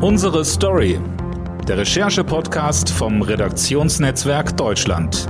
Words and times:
Unsere 0.00 0.44
Story. 0.44 1.00
Der 1.66 1.78
Recherche-Podcast 1.78 2.88
vom 2.88 3.20
Redaktionsnetzwerk 3.20 4.56
Deutschland. 4.56 5.26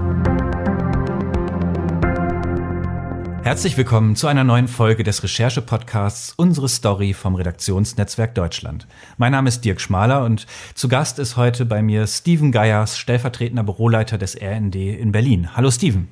Herzlich 3.43 3.79
willkommen 3.79 4.15
zu 4.15 4.27
einer 4.27 4.45
neuen 4.45 4.69
Folge 4.69 5.05
des 5.05 5.23
Recherche-Podcasts 5.23 6.35
Unsere 6.37 6.69
Story 6.69 7.15
vom 7.15 7.35
Redaktionsnetzwerk 7.35 8.35
Deutschland. 8.35 8.87
Mein 9.17 9.33
Name 9.33 9.49
ist 9.49 9.65
Dirk 9.65 9.81
Schmaler 9.81 10.23
und 10.27 10.47
zu 10.75 10.89
Gast 10.89 11.19
ist 11.19 11.39
heute 11.39 11.65
bei 11.65 11.81
mir 11.81 12.07
Steven 12.07 12.53
Geiers, 12.53 12.99
stellvertretender 12.99 13.63
Büroleiter 13.63 14.19
des 14.19 14.37
RND 14.37 14.75
in 14.75 15.13
Berlin. 15.13 15.57
Hallo 15.57 15.71
Steven. 15.71 16.09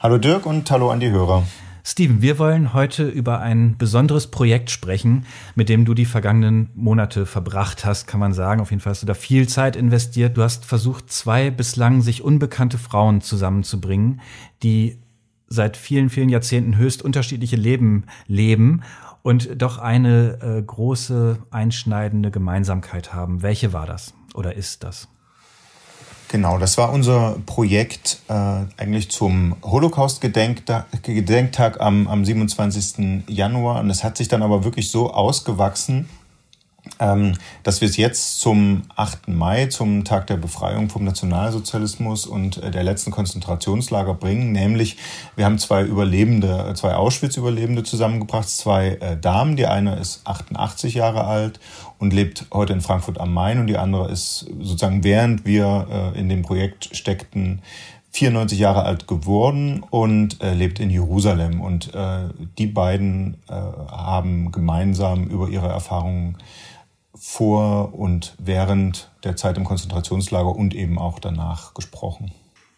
Hallo 0.00 0.18
Dirk 0.18 0.44
und 0.44 0.68
hallo 0.72 0.90
an 0.90 0.98
die 0.98 1.10
Hörer. 1.12 1.44
Steven, 1.88 2.20
wir 2.20 2.40
wollen 2.40 2.72
heute 2.72 3.06
über 3.08 3.38
ein 3.38 3.78
besonderes 3.78 4.26
Projekt 4.26 4.72
sprechen, 4.72 5.24
mit 5.54 5.68
dem 5.68 5.84
du 5.84 5.94
die 5.94 6.04
vergangenen 6.04 6.68
Monate 6.74 7.26
verbracht 7.26 7.84
hast, 7.84 8.08
kann 8.08 8.18
man 8.18 8.32
sagen. 8.32 8.60
Auf 8.60 8.70
jeden 8.70 8.80
Fall 8.80 8.90
hast 8.90 9.04
du 9.04 9.06
da 9.06 9.14
viel 9.14 9.48
Zeit 9.48 9.76
investiert. 9.76 10.36
Du 10.36 10.42
hast 10.42 10.64
versucht, 10.64 11.12
zwei 11.12 11.48
bislang 11.50 12.02
sich 12.02 12.22
unbekannte 12.22 12.76
Frauen 12.76 13.20
zusammenzubringen, 13.20 14.20
die 14.64 14.98
seit 15.46 15.76
vielen, 15.76 16.10
vielen 16.10 16.28
Jahrzehnten 16.28 16.76
höchst 16.76 17.02
unterschiedliche 17.02 17.54
Leben 17.54 18.06
leben 18.26 18.82
und 19.22 19.62
doch 19.62 19.78
eine 19.78 20.40
äh, 20.42 20.62
große, 20.62 21.38
einschneidende 21.52 22.32
Gemeinsamkeit 22.32 23.14
haben. 23.14 23.42
Welche 23.42 23.72
war 23.72 23.86
das 23.86 24.12
oder 24.34 24.56
ist 24.56 24.82
das? 24.82 25.06
Genau, 26.28 26.58
das 26.58 26.76
war 26.76 26.92
unser 26.92 27.36
Projekt 27.46 28.18
äh, 28.28 28.32
eigentlich 28.76 29.10
zum 29.10 29.54
Holocaust-Gedenktag 29.62 31.80
am, 31.80 32.08
am 32.08 32.24
27. 32.24 33.22
Januar. 33.28 33.78
Und 33.80 33.90
es 33.90 34.02
hat 34.02 34.16
sich 34.16 34.26
dann 34.26 34.42
aber 34.42 34.64
wirklich 34.64 34.90
so 34.90 35.12
ausgewachsen, 35.12 36.08
dass 36.98 37.80
wir 37.80 37.88
es 37.88 37.96
jetzt 37.96 38.40
zum 38.40 38.82
8. 38.96 39.28
Mai, 39.28 39.66
zum 39.66 40.04
Tag 40.04 40.26
der 40.28 40.36
Befreiung 40.36 40.88
vom 40.88 41.04
Nationalsozialismus 41.04 42.26
und 42.26 42.62
äh, 42.62 42.70
der 42.70 42.84
letzten 42.84 43.10
Konzentrationslager 43.10 44.14
bringen. 44.14 44.52
Nämlich, 44.52 44.96
wir 45.34 45.44
haben 45.44 45.58
zwei 45.58 45.82
Überlebende, 45.82 46.72
zwei 46.74 46.94
Auschwitz-Überlebende 46.94 47.82
zusammengebracht, 47.82 48.48
zwei 48.48 48.98
äh, 49.00 49.16
Damen. 49.16 49.56
Die 49.56 49.66
eine 49.66 49.96
ist 49.96 50.26
88 50.26 50.94
Jahre 50.94 51.24
alt 51.24 51.60
und 51.98 52.12
lebt 52.12 52.46
heute 52.52 52.72
in 52.72 52.80
Frankfurt 52.80 53.20
am 53.20 53.32
Main 53.34 53.58
und 53.58 53.66
die 53.66 53.78
andere 53.78 54.10
ist 54.10 54.46
sozusagen 54.60 55.04
während 55.04 55.44
wir 55.44 56.12
äh, 56.14 56.18
in 56.18 56.28
dem 56.28 56.42
Projekt 56.42 56.96
steckten, 56.96 57.62
94 58.16 58.58
Jahre 58.58 58.84
alt 58.84 59.06
geworden 59.06 59.84
und 59.90 60.42
äh, 60.42 60.54
lebt 60.54 60.80
in 60.80 60.88
Jerusalem. 60.88 61.60
Und 61.60 61.94
äh, 61.94 62.28
die 62.56 62.66
beiden 62.66 63.34
äh, 63.48 63.52
haben 63.52 64.52
gemeinsam 64.52 65.24
über 65.24 65.48
ihre 65.48 65.68
Erfahrungen 65.68 66.38
vor 67.28 67.92
und 67.92 68.36
während 68.38 69.10
der 69.24 69.34
Zeit 69.34 69.58
im 69.58 69.64
Konzentrationslager 69.64 70.54
und 70.54 70.74
eben 70.74 70.96
auch 70.96 71.18
danach 71.18 71.74
gesprochen. 71.74 72.30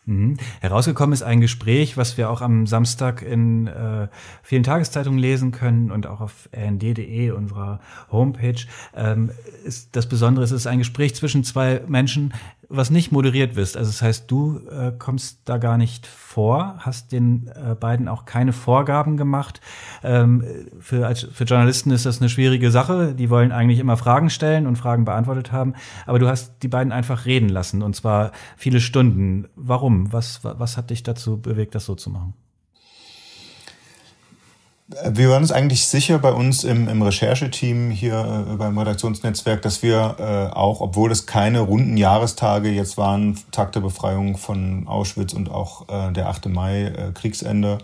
Mhm. 0.06 0.38
Herausgekommen 0.60 1.12
ist 1.12 1.22
ein 1.22 1.42
Gespräch, 1.42 1.98
was 1.98 2.16
wir 2.16 2.30
auch 2.30 2.40
am 2.40 2.66
Samstag 2.66 3.20
in 3.20 3.66
äh, 3.66 4.08
vielen 4.42 4.62
Tageszeitungen 4.62 5.18
lesen 5.18 5.52
können 5.52 5.90
und 5.90 6.06
auch 6.06 6.22
auf 6.22 6.48
rnd.de, 6.56 7.30
unserer 7.32 7.80
Homepage. 8.10 8.64
Ähm, 8.96 9.30
ist, 9.64 9.94
das 9.94 10.08
Besondere 10.08 10.44
ist, 10.46 10.50
es 10.50 10.62
ist 10.62 10.66
ein 10.66 10.78
Gespräch 10.78 11.14
zwischen 11.14 11.44
zwei 11.44 11.83
Menschen, 11.86 12.33
was 12.70 12.91
nicht 12.91 13.12
moderiert 13.12 13.56
wirst. 13.56 13.77
Also 13.77 13.91
das 13.91 14.02
heißt, 14.02 14.30
du 14.30 14.61
äh, 14.69 14.92
kommst 14.98 15.41
da 15.47 15.56
gar 15.56 15.78
nicht 15.78 16.06
vor, 16.06 16.74
hast 16.78 17.12
den 17.12 17.48
äh, 17.48 17.74
beiden 17.74 18.08
auch 18.08 18.27
keine 18.27 18.52
Vorgaben 18.52 19.16
gemacht. 19.16 19.61
Ähm, 20.02 20.44
für, 20.78 21.06
als, 21.06 21.22
für 21.33 21.44
Journalisten 21.44 21.91
ist 21.91 22.05
das 22.05 22.20
eine 22.20 22.28
schwierige 22.28 22.70
Sache. 22.70 23.14
Die 23.14 23.30
wollen 23.30 23.52
eigentlich 23.52 23.78
immer 23.78 23.96
Fragen 23.96 24.28
stellen 24.28 24.66
und 24.66 24.77
Fragen 24.77 25.06
beantwortet 25.06 25.50
haben. 25.50 25.74
Aber 26.05 26.19
du 26.19 26.28
hast 26.28 26.62
die 26.62 26.69
beiden 26.69 26.92
einfach 26.92 27.24
reden 27.24 27.48
lassen 27.48 27.83
und 27.83 27.96
zwar 27.96 28.33
viele 28.56 28.80
Stunden. 28.80 29.48
Warum? 29.56 30.12
Was, 30.12 30.41
was 30.42 30.77
hat 30.77 30.91
dich 30.91 31.02
dazu 31.02 31.41
bewegt, 31.41 31.74
das 31.74 31.86
so 31.86 31.95
zu 31.95 32.11
machen? 32.11 32.35
Wir 34.90 35.28
waren 35.28 35.42
uns 35.42 35.52
eigentlich 35.52 35.84
sicher 35.84 36.18
bei 36.18 36.32
uns 36.32 36.64
im, 36.64 36.88
im 36.88 37.02
Rechercheteam 37.02 37.90
hier 37.90 38.46
äh, 38.50 38.56
beim 38.56 38.78
Redaktionsnetzwerk, 38.78 39.60
dass 39.60 39.82
wir 39.82 40.16
äh, 40.18 40.56
auch, 40.56 40.80
obwohl 40.80 41.12
es 41.12 41.26
keine 41.26 41.60
runden 41.60 41.98
Jahrestage 41.98 42.70
jetzt 42.70 42.96
waren, 42.96 43.38
Tag 43.50 43.72
der 43.72 43.80
Befreiung 43.80 44.38
von 44.38 44.88
Auschwitz 44.88 45.34
und 45.34 45.50
auch 45.50 45.86
äh, 45.90 46.10
der 46.14 46.30
8. 46.30 46.46
Mai, 46.46 46.84
äh, 46.84 47.12
Kriegsende, 47.12 47.78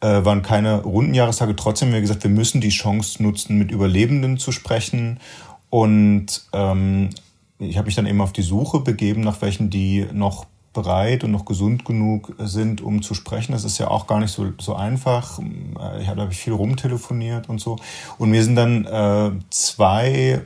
äh, 0.00 0.24
waren 0.24 0.40
keine 0.40 0.80
runden 0.80 1.12
Jahrestage. 1.12 1.54
Trotzdem 1.56 1.88
haben 1.88 1.94
wir 1.94 2.00
gesagt, 2.00 2.22
wir 2.22 2.30
müssen 2.30 2.62
die 2.62 2.70
Chance 2.70 3.22
nutzen, 3.22 3.58
mit 3.58 3.70
Überlebenden 3.70 4.38
zu 4.38 4.50
sprechen. 4.50 5.20
Und 5.68 6.46
ähm, 6.54 7.10
ich 7.58 7.76
habe 7.76 7.84
mich 7.84 7.96
dann 7.96 8.06
eben 8.06 8.22
auf 8.22 8.32
die 8.32 8.40
Suche 8.40 8.80
begeben, 8.80 9.20
nach 9.20 9.42
welchen 9.42 9.68
die 9.68 10.06
noch 10.10 10.46
bereit 10.72 11.24
und 11.24 11.32
noch 11.32 11.44
gesund 11.44 11.84
genug 11.84 12.32
sind, 12.38 12.80
um 12.80 13.02
zu 13.02 13.14
sprechen. 13.14 13.52
Das 13.52 13.64
ist 13.64 13.78
ja 13.78 13.88
auch 13.88 14.06
gar 14.06 14.20
nicht 14.20 14.30
so, 14.30 14.52
so 14.58 14.74
einfach. 14.74 15.40
Ich 16.00 16.08
habe, 16.08 16.20
habe 16.20 16.32
ich 16.32 16.38
viel 16.38 16.52
rumtelefoniert 16.52 17.48
und 17.48 17.60
so. 17.60 17.76
Und 18.18 18.30
mir 18.30 18.44
sind 18.44 18.56
dann 18.56 18.84
äh, 18.84 19.32
zwei 19.50 20.42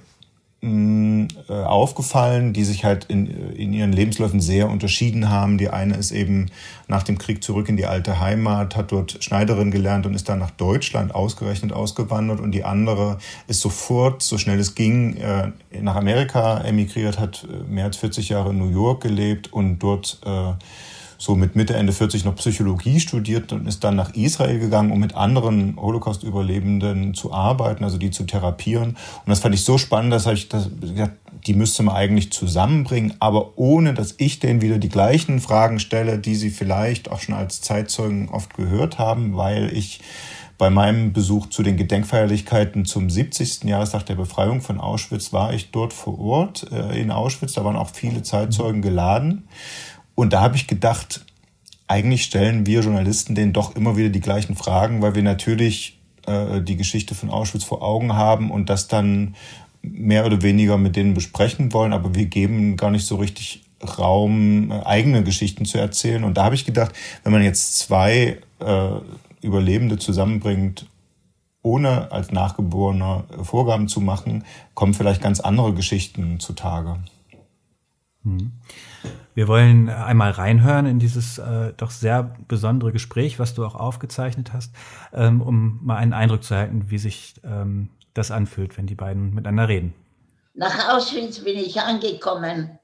aufgefallen, 1.48 2.52
die 2.52 2.64
sich 2.64 2.84
halt 2.84 3.04
in, 3.06 3.26
in 3.54 3.72
ihren 3.72 3.92
Lebensläufen 3.92 4.40
sehr 4.40 4.70
unterschieden 4.70 5.28
haben. 5.28 5.58
Die 5.58 5.68
eine 5.68 5.96
ist 5.96 6.10
eben 6.10 6.50
nach 6.86 7.02
dem 7.02 7.18
Krieg 7.18 7.42
zurück 7.42 7.68
in 7.68 7.76
die 7.76 7.86
alte 7.86 8.20
Heimat, 8.20 8.76
hat 8.76 8.92
dort 8.92 9.22
Schneiderin 9.22 9.70
gelernt 9.70 10.06
und 10.06 10.14
ist 10.14 10.28
dann 10.28 10.38
nach 10.38 10.50
Deutschland 10.50 11.14
ausgerechnet 11.14 11.72
ausgewandert. 11.72 12.40
Und 12.40 12.52
die 12.52 12.64
andere 12.64 13.18
ist 13.46 13.60
sofort, 13.60 14.22
so 14.22 14.38
schnell 14.38 14.58
es 14.58 14.74
ging, 14.74 15.16
äh, 15.16 15.50
nach 15.80 15.96
Amerika 15.96 16.58
emigriert, 16.60 17.18
hat 17.18 17.46
äh, 17.50 17.70
mehr 17.70 17.84
als 17.84 17.96
40 17.96 18.28
Jahre 18.30 18.50
in 18.50 18.58
New 18.58 18.70
York 18.70 19.02
gelebt 19.02 19.52
und 19.52 19.78
dort 19.78 20.20
äh, 20.24 20.52
so 21.18 21.34
mit 21.34 21.56
Mitte, 21.56 21.74
Ende 21.74 21.92
40 21.92 22.24
noch 22.24 22.36
Psychologie 22.36 23.00
studiert 23.00 23.52
und 23.52 23.66
ist 23.66 23.84
dann 23.84 23.96
nach 23.96 24.14
Israel 24.14 24.58
gegangen, 24.58 24.90
um 24.90 25.00
mit 25.00 25.14
anderen 25.14 25.76
Holocaust-Überlebenden 25.80 27.14
zu 27.14 27.32
arbeiten, 27.32 27.84
also 27.84 27.98
die 27.98 28.10
zu 28.10 28.24
therapieren. 28.24 28.90
Und 28.90 29.28
das 29.28 29.40
fand 29.40 29.54
ich 29.54 29.64
so 29.64 29.78
spannend, 29.78 30.12
dass 30.12 30.26
ich 30.26 30.48
das, 30.48 30.68
die 31.46 31.54
müsste 31.54 31.82
man 31.82 31.94
eigentlich 31.94 32.32
zusammenbringen, 32.32 33.14
aber 33.20 33.58
ohne, 33.58 33.94
dass 33.94 34.14
ich 34.18 34.40
denen 34.40 34.60
wieder 34.60 34.78
die 34.78 34.88
gleichen 34.88 35.40
Fragen 35.40 35.78
stelle, 35.78 36.18
die 36.18 36.34
sie 36.34 36.50
vielleicht 36.50 37.10
auch 37.10 37.20
schon 37.20 37.34
als 37.34 37.60
Zeitzeugen 37.60 38.28
oft 38.28 38.54
gehört 38.54 38.98
haben, 38.98 39.36
weil 39.36 39.72
ich 39.72 40.00
bei 40.56 40.70
meinem 40.70 41.12
Besuch 41.12 41.48
zu 41.48 41.62
den 41.62 41.76
Gedenkfeierlichkeiten 41.76 42.84
zum 42.84 43.10
70. 43.10 43.64
Jahrestag 43.64 44.06
der 44.06 44.14
Befreiung 44.14 44.60
von 44.60 44.78
Auschwitz 44.78 45.32
war 45.32 45.52
ich 45.52 45.72
dort 45.72 45.92
vor 45.92 46.18
Ort 46.20 46.70
äh, 46.70 47.00
in 47.00 47.10
Auschwitz. 47.10 47.54
Da 47.54 47.64
waren 47.64 47.76
auch 47.76 47.90
viele 47.90 48.22
Zeitzeugen 48.22 48.80
geladen. 48.80 49.48
Und 50.14 50.32
da 50.32 50.40
habe 50.40 50.56
ich 50.56 50.66
gedacht, 50.66 51.24
eigentlich 51.86 52.24
stellen 52.24 52.66
wir 52.66 52.80
Journalisten 52.80 53.34
denen 53.34 53.52
doch 53.52 53.76
immer 53.76 53.96
wieder 53.96 54.08
die 54.08 54.20
gleichen 54.20 54.56
Fragen, 54.56 55.02
weil 55.02 55.14
wir 55.14 55.22
natürlich 55.22 55.98
äh, 56.26 56.60
die 56.60 56.76
Geschichte 56.76 57.14
von 57.14 57.30
Auschwitz 57.30 57.64
vor 57.64 57.82
Augen 57.82 58.14
haben 58.14 58.50
und 58.50 58.70
das 58.70 58.88
dann 58.88 59.34
mehr 59.82 60.24
oder 60.24 60.42
weniger 60.42 60.78
mit 60.78 60.96
denen 60.96 61.14
besprechen 61.14 61.72
wollen, 61.72 61.92
aber 61.92 62.14
wir 62.14 62.26
geben 62.26 62.76
gar 62.76 62.90
nicht 62.90 63.06
so 63.06 63.16
richtig 63.16 63.62
Raum, 63.98 64.70
äh, 64.70 64.80
eigene 64.84 65.22
Geschichten 65.22 65.64
zu 65.64 65.78
erzählen. 65.78 66.24
Und 66.24 66.36
da 66.36 66.44
habe 66.44 66.54
ich 66.54 66.64
gedacht, 66.64 66.94
wenn 67.22 67.32
man 67.32 67.42
jetzt 67.42 67.78
zwei 67.78 68.38
äh, 68.60 68.90
Überlebende 69.42 69.98
zusammenbringt, 69.98 70.86
ohne 71.62 72.12
als 72.12 72.30
Nachgeborener 72.30 73.24
Vorgaben 73.42 73.88
zu 73.88 74.00
machen, 74.00 74.44
kommen 74.74 74.94
vielleicht 74.94 75.22
ganz 75.22 75.40
andere 75.40 75.72
Geschichten 75.74 76.40
zutage. 76.40 76.98
Hm. 78.22 78.52
Wir 79.34 79.48
wollen 79.48 79.88
einmal 79.88 80.30
reinhören 80.30 80.86
in 80.86 81.00
dieses 81.00 81.38
äh, 81.38 81.72
doch 81.76 81.90
sehr 81.90 82.36
besondere 82.46 82.92
Gespräch, 82.92 83.40
was 83.40 83.52
du 83.52 83.64
auch 83.64 83.74
aufgezeichnet 83.74 84.52
hast, 84.52 84.72
ähm, 85.12 85.42
um 85.42 85.80
mal 85.82 85.96
einen 85.96 86.12
Eindruck 86.12 86.44
zu 86.44 86.54
erhalten, 86.54 86.84
wie 86.88 86.98
sich 86.98 87.34
ähm, 87.42 87.90
das 88.14 88.30
anfühlt, 88.30 88.78
wenn 88.78 88.86
die 88.86 88.94
beiden 88.94 89.34
miteinander 89.34 89.68
reden. 89.68 89.92
Nach 90.54 90.94
Auschwitz 90.94 91.40
bin 91.40 91.58
ich 91.58 91.80
angekommen, 91.80 92.78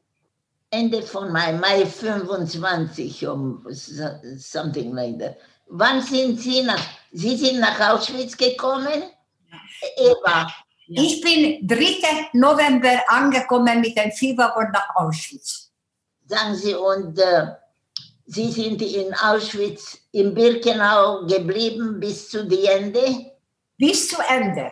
Ende 0.70 1.02
von 1.02 1.32
Mai, 1.32 1.52
Mai 1.52 1.86
25, 1.86 3.28
um 3.28 3.64
something 3.70 4.92
like 4.92 5.20
that. 5.20 5.36
Wann 5.68 6.02
sind 6.02 6.40
Sie 6.40 6.62
nach, 6.62 6.84
Sie 7.12 7.36
sind 7.36 7.60
nach 7.60 7.78
Auschwitz 7.92 8.36
gekommen? 8.36 9.04
Eva. 9.96 10.48
Ich 10.88 11.20
bin 11.20 11.64
3. 11.68 12.30
November 12.32 13.00
angekommen 13.06 13.80
mit 13.80 13.96
dem 13.96 14.10
Fieberwort 14.10 14.72
nach 14.72 14.88
Auschwitz 14.96 15.69
sagen 16.30 16.54
Sie, 16.54 16.74
und 16.74 17.18
äh, 17.18 17.48
Sie 18.26 18.50
sind 18.50 18.80
in 18.80 19.12
Auschwitz 19.14 19.98
in 20.12 20.32
Birkenau 20.32 21.26
geblieben 21.26 21.98
bis 21.98 22.30
zu 22.30 22.46
die 22.46 22.64
Ende? 22.64 23.32
Bis 23.76 24.08
zu 24.08 24.16
Ende. 24.28 24.70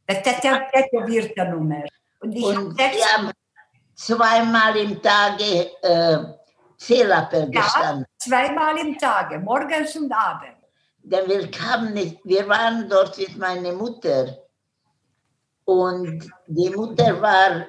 Das 0.07 0.21
tätowierte 0.21 1.49
Nummer. 1.49 1.83
Und 2.19 2.35
ich 2.35 2.43
und 2.43 2.77
habe 2.79 3.31
zweimal 3.95 4.77
im 4.77 5.01
Tage 5.01 5.71
äh, 5.81 6.17
gestanden? 6.77 7.51
Ja, 7.53 8.03
zweimal 8.17 8.77
im 8.77 8.95
Tage, 8.97 9.39
morgens 9.39 9.95
und 9.95 10.11
abends. 10.11 10.54
Denn 11.07 11.29
wir 11.29 11.51
kamen 11.51 11.93
nicht, 11.93 12.19
wir 12.23 12.47
waren 12.49 12.89
dort 12.89 13.15
mit 13.19 13.37
meiner 13.37 13.73
Mutter. 13.73 14.39
Und 15.65 16.27
die 16.47 16.69
Mutter 16.71 17.21
war 17.21 17.67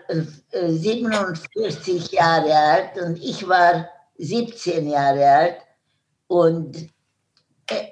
47 0.53 2.13
äh, 2.13 2.17
Jahre 2.17 2.55
alt 2.55 2.99
und 2.99 3.17
ich 3.23 3.47
war 3.47 3.89
17 4.17 4.89
Jahre 4.89 5.29
alt. 5.29 5.57
Und 6.29 6.89
äh, 7.69 7.89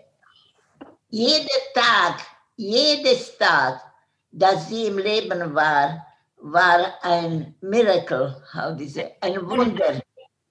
jeder 1.10 1.60
Tag, 1.74 2.20
jedes 2.56 3.36
Tag, 3.36 3.82
dass 4.30 4.68
sie 4.68 4.86
im 4.86 4.96
Leben 4.96 5.54
war, 5.54 6.06
war 6.38 6.94
ein 7.02 7.54
Miracle, 7.60 8.42
how 8.54 8.78
say, 8.86 9.14
ein 9.20 9.46
Wunder. 9.46 10.00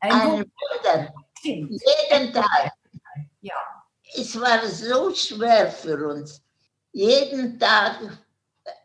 Ein, 0.02 0.12
ein 0.12 0.30
Wunder. 0.40 1.14
Jeden 1.42 2.34
Tag. 2.34 2.74
Ja. 3.42 3.73
Es 4.16 4.40
war 4.40 4.66
so 4.68 5.14
schwer 5.14 5.72
für 5.72 6.08
uns, 6.08 6.42
jeden 6.92 7.60
Tag 7.60 8.00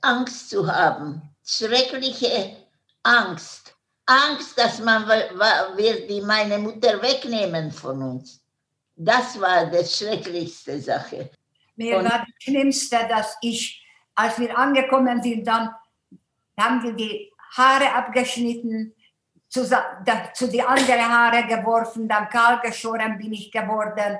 Angst 0.01 0.51
zu 0.51 0.67
haben, 0.67 1.23
schreckliche 1.45 2.57
Angst. 3.03 3.75
Angst, 4.07 4.59
dass 4.59 4.81
man 4.81 5.07
wird 5.07 6.09
die 6.09 6.23
meine 6.23 6.59
Mutter 6.59 7.01
wegnehmen 7.03 7.71
von 7.71 8.03
uns. 8.03 8.43
Das 8.97 9.39
war 9.39 9.67
die 9.67 9.85
schrecklichste 9.85 10.81
Sache. 10.81 11.31
Mir 11.77 11.97
war 11.97 12.25
das 12.27 12.29
Schlimmste, 12.41 13.07
dass 13.09 13.37
ich, 13.43 13.85
als 14.15 14.39
wir 14.39 14.57
angekommen 14.59 15.23
sind, 15.23 15.47
dann 15.47 15.71
haben 16.59 16.83
wir 16.83 16.93
die 16.93 17.31
Haare 17.57 17.93
abgeschnitten, 17.95 18.95
zu, 19.49 19.65
zu 20.35 20.49
die 20.49 20.63
anderen 20.63 21.09
Haare 21.09 21.47
geworfen, 21.47 22.09
dann 22.09 22.29
kahl 22.29 22.61
geschoren 22.61 23.17
bin 23.17 23.33
ich 23.33 23.53
geworden. 23.53 24.19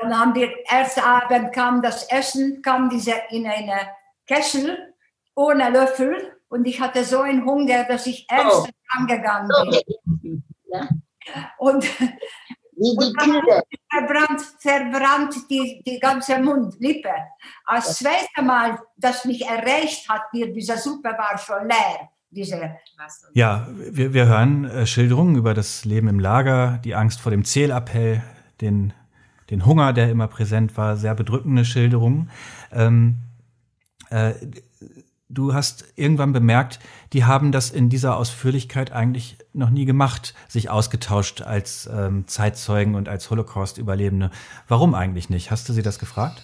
Dann 0.00 0.18
haben 0.18 0.34
wir, 0.34 0.50
ersten 0.66 1.00
Abend 1.00 1.52
kam 1.52 1.82
das 1.82 2.04
Essen, 2.10 2.62
kam 2.62 2.88
diese 2.88 3.14
in 3.30 3.46
eine 3.46 3.88
Kessel 4.26 4.94
ohne 5.34 5.70
Löffel 5.70 6.36
und 6.48 6.66
ich 6.66 6.80
hatte 6.80 7.04
so 7.04 7.20
einen 7.20 7.44
Hunger, 7.44 7.84
dass 7.84 8.06
ich 8.06 8.26
erst 8.30 8.68
oh. 8.68 8.98
angegangen 8.98 9.50
bin. 10.22 10.44
Ja. 10.72 10.88
Und, 11.58 11.84
und 12.76 13.16
dann 13.18 13.42
verbrannt, 13.90 14.40
verbrannt 14.58 15.34
die, 15.50 15.82
die 15.86 15.98
ganze 15.98 16.38
Mundlippe. 16.38 17.12
Als 17.64 17.98
zweite 17.98 18.42
Mal, 18.42 18.78
das 18.96 19.24
mich 19.24 19.46
erreicht 19.46 20.08
hat, 20.08 20.22
hier, 20.32 20.52
diese 20.52 20.76
Suppe 20.76 21.10
war 21.10 21.38
schon 21.38 21.68
leer. 21.68 22.10
Diese 22.30 22.76
ja, 23.32 23.66
wir, 23.70 24.12
wir 24.12 24.26
hören 24.26 24.66
äh, 24.66 24.86
Schilderungen 24.86 25.36
über 25.36 25.54
das 25.54 25.86
Leben 25.86 26.08
im 26.08 26.20
Lager, 26.20 26.78
die 26.84 26.94
Angst 26.94 27.20
vor 27.20 27.30
dem 27.30 27.42
Zählappell, 27.42 28.22
den, 28.60 28.92
den 29.50 29.66
Hunger, 29.66 29.92
der 29.92 30.10
immer 30.10 30.28
präsent 30.28 30.76
war, 30.76 30.96
sehr 30.96 31.14
bedrückende 31.14 31.64
Schilderungen. 31.64 32.30
Ähm, 32.72 33.18
äh, 34.10 34.34
du 35.28 35.54
hast 35.54 35.84
irgendwann 35.96 36.32
bemerkt, 36.32 36.80
die 37.12 37.24
haben 37.24 37.52
das 37.52 37.70
in 37.70 37.88
dieser 37.88 38.16
Ausführlichkeit 38.16 38.92
eigentlich 38.92 39.38
noch 39.52 39.70
nie 39.70 39.84
gemacht, 39.84 40.34
sich 40.48 40.70
ausgetauscht 40.70 41.42
als 41.42 41.88
ähm, 41.92 42.26
Zeitzeugen 42.26 42.94
und 42.94 43.08
als 43.08 43.30
Holocaust-Überlebende. 43.30 44.30
Warum 44.66 44.94
eigentlich 44.94 45.30
nicht? 45.30 45.50
Hast 45.50 45.68
du 45.68 45.72
sie 45.72 45.82
das 45.82 45.98
gefragt? 45.98 46.42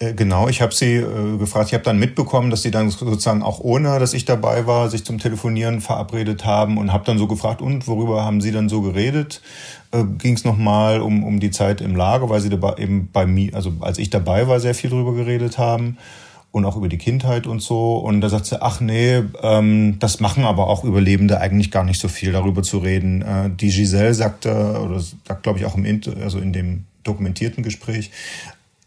Äh, 0.00 0.14
genau, 0.14 0.48
ich 0.48 0.62
habe 0.62 0.72
sie 0.74 0.94
äh, 0.94 1.38
gefragt. 1.38 1.68
Ich 1.68 1.74
habe 1.74 1.84
dann 1.84 1.98
mitbekommen, 1.98 2.50
dass 2.50 2.62
sie 2.62 2.70
dann 2.70 2.90
sozusagen 2.90 3.42
auch 3.42 3.60
ohne, 3.60 3.98
dass 3.98 4.14
ich 4.14 4.24
dabei 4.24 4.66
war, 4.66 4.90
sich 4.90 5.04
zum 5.04 5.18
Telefonieren 5.18 5.80
verabredet 5.80 6.44
haben 6.44 6.78
und 6.78 6.92
habe 6.92 7.04
dann 7.04 7.18
so 7.18 7.26
gefragt, 7.26 7.60
und 7.60 7.86
worüber 7.88 8.24
haben 8.24 8.40
sie 8.40 8.52
dann 8.52 8.68
so 8.68 8.80
geredet? 8.80 9.42
Äh, 9.90 10.04
Ging 10.18 10.34
es 10.34 10.44
nochmal 10.44 11.00
um, 11.00 11.24
um 11.24 11.40
die 11.40 11.50
Zeit 11.50 11.80
im 11.80 11.96
Lager, 11.96 12.28
weil 12.28 12.40
sie 12.40 12.50
dabei 12.50 12.76
eben 12.78 13.08
bei 13.12 13.26
mir, 13.26 13.54
also 13.54 13.72
als 13.80 13.98
ich 13.98 14.10
dabei 14.10 14.46
war, 14.46 14.60
sehr 14.60 14.74
viel 14.74 14.90
drüber 14.90 15.14
geredet 15.14 15.58
haben 15.58 15.98
und 16.52 16.64
auch 16.64 16.76
über 16.76 16.88
die 16.88 16.98
Kindheit 16.98 17.48
und 17.48 17.60
so. 17.60 17.96
Und 17.96 18.20
da 18.20 18.28
sagt 18.28 18.46
sie, 18.46 18.62
ach 18.62 18.80
nee, 18.80 19.22
ähm, 19.42 19.96
das 19.98 20.20
machen 20.20 20.44
aber 20.44 20.68
auch 20.68 20.84
Überlebende 20.84 21.40
eigentlich 21.40 21.72
gar 21.72 21.84
nicht 21.84 22.00
so 22.00 22.06
viel, 22.06 22.30
darüber 22.30 22.62
zu 22.62 22.78
reden. 22.78 23.22
Äh, 23.22 23.50
die 23.50 23.68
Giselle 23.70 24.14
sagte, 24.14 24.80
oder 24.80 25.00
sagt, 25.00 25.42
glaube 25.42 25.58
ich, 25.58 25.64
auch 25.64 25.76
im 25.76 25.84
Inter 25.84 26.12
also 26.22 26.38
in 26.38 26.52
dem 26.52 26.84
dokumentierten 27.02 27.62
Gespräch, 27.62 28.10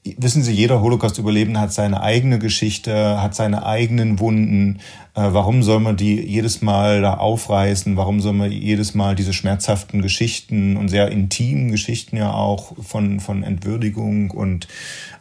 wissen 0.03 0.41
Sie, 0.41 0.51
jeder 0.51 0.81
Holocaust-Überlebende 0.81 1.59
hat 1.59 1.73
seine 1.73 2.01
eigene 2.01 2.39
Geschichte, 2.39 3.21
hat 3.21 3.35
seine 3.35 3.65
eigenen 3.65 4.19
Wunden. 4.19 4.79
Äh, 5.13 5.27
warum 5.31 5.61
soll 5.61 5.79
man 5.79 5.95
die 5.95 6.19
jedes 6.19 6.61
Mal 6.61 7.01
da 7.01 7.15
aufreißen? 7.15 7.97
Warum 7.97 8.19
soll 8.19 8.33
man 8.33 8.51
jedes 8.51 8.95
Mal 8.95 9.15
diese 9.15 9.33
schmerzhaften 9.33 10.01
Geschichten 10.01 10.75
und 10.75 10.87
sehr 10.87 11.11
intimen 11.11 11.71
Geschichten 11.71 12.17
ja 12.17 12.33
auch 12.33 12.73
von, 12.81 13.19
von 13.19 13.43
Entwürdigung 13.43 14.31
und 14.31 14.67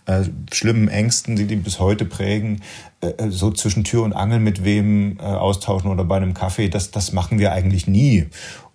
äh, 0.07 0.25
schlimmen 0.53 0.89
Ängsten, 0.89 1.37
die 1.37 1.47
die 1.47 1.57
bis 1.57 1.79
heute 1.79 2.07
prägen, 2.07 2.63
äh, 3.03 3.09
äh, 3.09 3.31
so 3.31 3.51
zwischen 3.51 3.85
Tür 3.85 4.05
und 4.05 4.15
Angel 4.15 4.41
mit 4.41 4.65
wem 4.65 5.19
äh, 5.19 5.23
austauschen 5.23 5.91
oder 5.91 6.05
bei 6.05 6.17
einem 6.17 6.33
Kaffee, 6.33 6.69
das, 6.69 6.91
das 6.91 7.13
machen 7.13 7.39
wir 7.39 7.53
eigentlich 7.53 7.87
nie. 7.87 8.29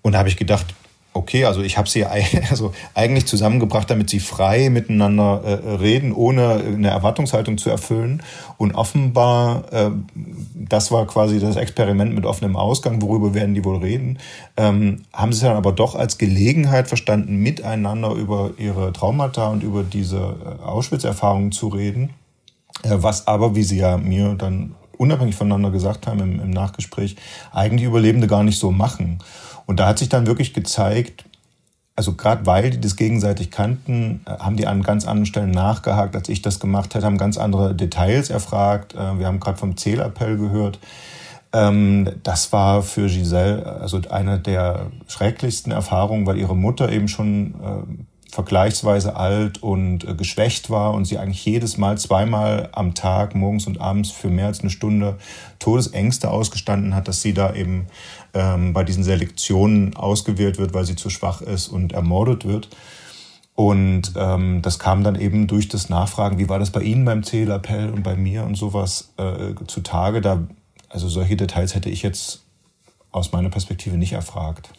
Und 0.04 0.12
da 0.12 0.20
habe 0.20 0.30
ich 0.30 0.38
gedacht, 0.38 0.68
okay, 1.16 1.46
also 1.46 1.62
ich 1.62 1.78
habe 1.78 1.90
sie 1.90 2.06
also 2.50 2.74
eigentlich 2.94 3.26
zusammengebracht, 3.26 3.90
damit 3.90 4.10
sie 4.10 4.20
frei 4.20 4.70
miteinander 4.70 5.42
äh, 5.44 5.76
reden, 5.76 6.12
ohne 6.12 6.62
eine 6.66 6.90
Erwartungshaltung 6.90 7.58
zu 7.58 7.70
erfüllen. 7.70 8.22
Und 8.58 8.76
offenbar, 8.76 9.64
äh, 9.72 9.92
das 10.54 10.92
war 10.92 11.08
quasi 11.08 11.40
das 11.40 11.56
Experiment 11.56 12.14
mit 12.14 12.26
offenem 12.26 12.56
Ausgang, 12.56 13.02
worüber 13.02 13.34
werden 13.34 13.56
die 13.56 13.64
wohl 13.64 13.78
reden, 13.78 14.20
ähm, 14.58 15.04
haben 15.14 15.34
sie 15.34 15.46
dann 15.46 15.56
aber 15.56 15.72
doch 15.72 15.96
als 15.96 16.18
Gelegenheit 16.18 16.88
verstanden, 16.88 17.38
miteinander 17.38 18.12
über 18.12 18.52
ihre 18.58 18.92
Traumata 18.94 19.48
und 19.48 19.64
über 19.64 19.84
diese 19.84 20.18
äh, 20.18 20.64
Auschwitz-Erfahrungen 20.64 21.52
zu 21.52 21.70
reden. 21.70 22.12
Äh, 22.84 22.98
was 22.98 23.28
aber, 23.28 23.56
wie 23.56 23.64
sie 23.64 23.78
ja 23.78 23.98
mir 23.98 24.36
dann 24.36 24.76
unabhängig 24.98 25.36
voneinander 25.36 25.72
gesagt 25.72 26.08
haben 26.08 26.20
im, 26.20 26.42
im 26.42 26.50
Nachgespräch, 26.52 27.16
eigentlich 27.52 27.84
Überlebende 27.86 28.28
gar 28.28 28.44
nicht 28.44 28.60
so 28.60 28.72
machen. 28.72 29.20
Und 29.66 29.80
da 29.80 29.88
hat 29.88 30.00
sich 30.00 30.10
dann 30.10 30.28
wirklich 30.28 30.54
gezeigt, 30.54 31.26
also 31.96 32.14
gerade 32.14 32.46
weil 32.46 32.72
die 32.72 32.82
das 32.82 32.96
gegenseitig 32.98 33.52
kannten, 33.52 34.22
äh, 34.26 34.32
haben 34.32 34.58
die 34.58 34.68
an 34.68 34.84
ganz 34.84 35.06
anderen 35.06 35.26
Stellen 35.26 35.52
nachgehakt, 35.52 36.16
als 36.16 36.30
ich 36.30 36.42
das 36.42 36.60
gemacht 36.60 36.94
hätte, 36.94 37.06
haben 37.06 37.18
ganz 37.18 37.38
andere 37.38 37.74
Details 37.74 38.30
erfragt. 38.30 38.94
Äh, 38.94 39.20
wir 39.20 39.28
haben 39.28 39.40
gerade 39.40 39.58
vom 39.58 39.78
Zählappell 39.78 40.38
gehört. 40.38 40.80
Ähm, 41.54 42.10
das 42.24 42.52
war 42.52 42.82
für 42.82 43.08
Giselle 43.08 43.66
also 43.80 44.02
eine 44.10 44.40
der 44.40 44.88
schrecklichsten 45.08 45.72
Erfahrungen, 45.72 46.26
weil 46.26 46.38
ihre 46.38 46.56
Mutter 46.56 46.92
eben 46.92 47.08
schon 47.08 47.54
äh, 47.54 48.06
vergleichsweise 48.36 49.16
alt 49.16 49.64
und 49.64 50.04
äh, 50.04 50.14
geschwächt 50.14 50.70
war 50.70 50.94
und 50.94 51.06
sie 51.06 51.18
eigentlich 51.18 51.44
jedes 51.46 51.78
Mal 51.78 51.98
zweimal 51.98 52.70
am 52.74 52.94
Tag, 52.94 53.34
morgens 53.34 53.66
und 53.66 53.80
abends 53.80 54.12
für 54.12 54.28
mehr 54.28 54.48
als 54.48 54.60
eine 54.60 54.70
Stunde 54.70 55.18
Todesängste 55.60 56.30
ausgestanden 56.30 56.94
hat, 56.94 57.08
dass 57.08 57.22
sie 57.22 57.34
da 57.34 57.54
eben 57.54 57.88
ähm, 58.34 58.74
bei 58.74 58.84
diesen 58.84 59.06
Selektionen 59.06 59.96
ausgewählt 59.96 60.58
wird, 60.58 60.74
weil 60.74 60.86
sie 60.86 60.98
zu 60.98 61.10
schwach 61.10 61.42
ist 61.42 61.70
und 61.70 61.94
ermordet 61.94 62.46
wird. 62.46 62.68
Und 63.56 64.12
ähm, 64.18 64.62
das 64.62 64.80
kam 64.80 65.06
dann 65.06 65.16
eben 65.16 65.48
durch 65.48 65.70
das 65.70 65.88
Nachfragen, 65.88 66.38
wie 66.38 66.50
war 66.50 66.60
das 66.60 66.72
bei 66.72 66.82
Ihnen 66.82 67.06
beim 67.06 67.24
Zählappell 67.24 67.90
und 67.90 68.04
bei 68.04 68.18
mir 68.18 68.44
und 68.44 68.56
sowas 68.56 69.14
äh, 69.16 69.54
zutage. 69.66 70.20
Da, 70.20 70.46
also 70.90 71.08
solche 71.08 71.38
Details 71.38 71.74
hätte 71.74 71.90
ich 71.90 72.04
jetzt 72.04 72.44
aus 73.12 73.32
meiner 73.32 73.50
Perspektive 73.50 73.96
nicht 73.96 74.12
erfragt. 74.12 74.72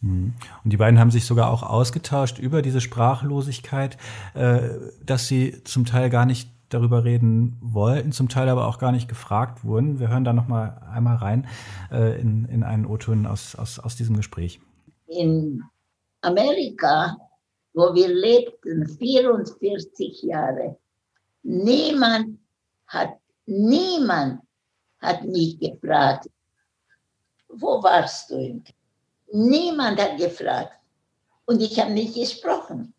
Mhm. 0.00 0.34
Und 0.64 0.72
die 0.72 0.76
beiden 0.76 0.98
haben 0.98 1.10
sich 1.10 1.24
sogar 1.24 1.50
auch 1.50 1.62
ausgetauscht 1.62 2.38
über 2.38 2.62
diese 2.62 2.80
Sprachlosigkeit, 2.80 3.96
äh, 4.34 4.70
dass 5.04 5.28
sie 5.28 5.62
zum 5.64 5.84
Teil 5.84 6.10
gar 6.10 6.26
nicht 6.26 6.50
darüber 6.68 7.04
reden 7.04 7.56
wollten, 7.60 8.12
zum 8.12 8.28
Teil 8.28 8.48
aber 8.48 8.66
auch 8.66 8.78
gar 8.78 8.92
nicht 8.92 9.08
gefragt 9.08 9.64
wurden. 9.64 10.00
Wir 10.00 10.08
hören 10.08 10.24
da 10.24 10.32
noch 10.32 10.48
mal 10.48 10.80
einmal 10.92 11.16
rein 11.16 11.46
äh, 11.90 12.20
in, 12.20 12.46
in 12.46 12.62
einen 12.64 12.86
O-Ton 12.86 13.26
aus, 13.26 13.54
aus, 13.54 13.78
aus 13.78 13.96
diesem 13.96 14.16
Gespräch. 14.16 14.60
In 15.06 15.62
Amerika, 16.20 17.16
wo 17.74 17.94
wir 17.94 18.08
lebten, 18.08 18.88
44 18.88 20.22
Jahre, 20.22 20.76
niemand 21.42 22.38
hat, 22.86 23.14
niemand 23.46 24.40
hat 24.98 25.24
mich 25.24 25.58
gefragt, 25.58 26.28
wo 27.48 27.82
warst 27.82 28.30
du 28.30 28.36
im 28.36 28.64
Niemand 29.34 30.00
hat 30.00 30.16
gefragt. 30.16 30.78
Und 31.44 31.60
ich 31.60 31.78
habe 31.80 31.90
nicht 31.90 32.14
gesprochen. 32.14 32.94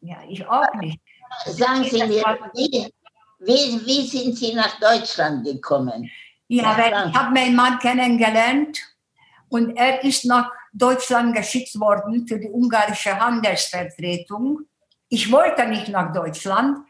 Ja, 0.00 0.18
ich 0.28 0.46
auch 0.46 0.72
nicht. 0.74 1.00
Sagen 1.46 1.82
Sie 1.82 1.98
mir, 2.04 2.38
wie, 2.54 2.94
wie, 3.40 3.86
wie 3.86 4.06
sind 4.06 4.38
Sie 4.38 4.54
nach 4.54 4.78
Deutschland 4.78 5.44
gekommen? 5.44 6.08
Ja, 6.46 6.78
weil 6.78 7.10
ich 7.10 7.14
habe 7.14 7.34
meinen 7.34 7.56
Mann 7.56 7.78
kennengelernt 7.80 8.78
und 9.48 9.76
er 9.76 10.02
ist 10.04 10.24
nach 10.26 10.48
Deutschland 10.72 11.34
geschickt 11.34 11.78
worden 11.78 12.26
für 12.28 12.38
die 12.38 12.48
ungarische 12.48 13.18
Handelsvertretung. 13.18 14.60
Ich 15.08 15.30
wollte 15.32 15.66
nicht 15.66 15.88
nach 15.88 16.12
Deutschland. 16.12 16.86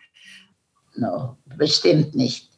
No, 0.95 1.39
bestimmt 1.47 2.15
nicht. 2.15 2.51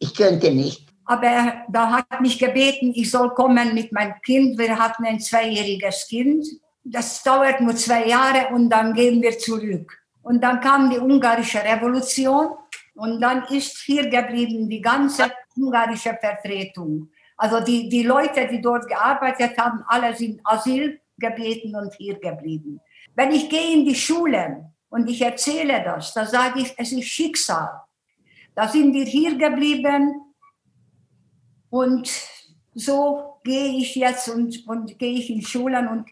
Ich 0.00 0.12
könnte 0.12 0.50
nicht. 0.50 0.91
Aber 1.04 1.64
da 1.68 1.90
hat 1.90 2.20
mich 2.20 2.38
gebeten, 2.38 2.92
ich 2.94 3.10
soll 3.10 3.30
kommen 3.30 3.74
mit 3.74 3.92
meinem 3.92 4.14
Kind. 4.24 4.58
Wir 4.58 4.78
hatten 4.78 5.04
ein 5.04 5.20
zweijähriges 5.20 6.06
Kind. 6.08 6.46
Das 6.84 7.22
dauert 7.22 7.60
nur 7.60 7.76
zwei 7.76 8.06
Jahre 8.06 8.54
und 8.54 8.70
dann 8.70 8.92
gehen 8.94 9.20
wir 9.22 9.38
zurück. 9.38 9.98
Und 10.22 10.42
dann 10.42 10.60
kam 10.60 10.90
die 10.90 10.98
ungarische 10.98 11.62
Revolution 11.62 12.50
und 12.94 13.20
dann 13.20 13.44
ist 13.46 13.78
hier 13.78 14.08
geblieben 14.08 14.68
die 14.68 14.80
ganze 14.80 15.30
ungarische 15.56 16.16
Vertretung. 16.20 17.10
Also 17.36 17.60
die, 17.60 17.88
die 17.88 18.04
Leute, 18.04 18.46
die 18.46 18.60
dort 18.60 18.86
gearbeitet 18.86 19.58
haben, 19.58 19.82
alle 19.88 20.14
sind 20.14 20.40
Asyl 20.44 21.00
gebeten 21.18 21.74
und 21.74 21.92
hier 21.94 22.18
geblieben. 22.18 22.80
Wenn 23.14 23.32
ich 23.32 23.48
gehe 23.48 23.72
in 23.72 23.84
die 23.84 23.94
Schulen 23.94 24.72
und 24.88 25.08
ich 25.08 25.20
erzähle 25.20 25.82
das, 25.84 26.14
da 26.14 26.24
sage 26.26 26.60
ich, 26.60 26.72
es 26.76 26.92
ist 26.92 27.08
Schicksal. 27.08 27.80
Da 28.54 28.68
sind 28.68 28.92
wir 28.92 29.04
hier 29.04 29.36
geblieben 29.36 30.21
und 31.72 32.10
so 32.74 33.38
gehe 33.44 33.78
ich 33.78 33.94
jetzt 33.94 34.28
und, 34.28 34.68
und 34.68 34.98
gehe 34.98 35.14
ich 35.14 35.30
in 35.30 35.40
Schulen 35.40 35.88
und 35.88 36.04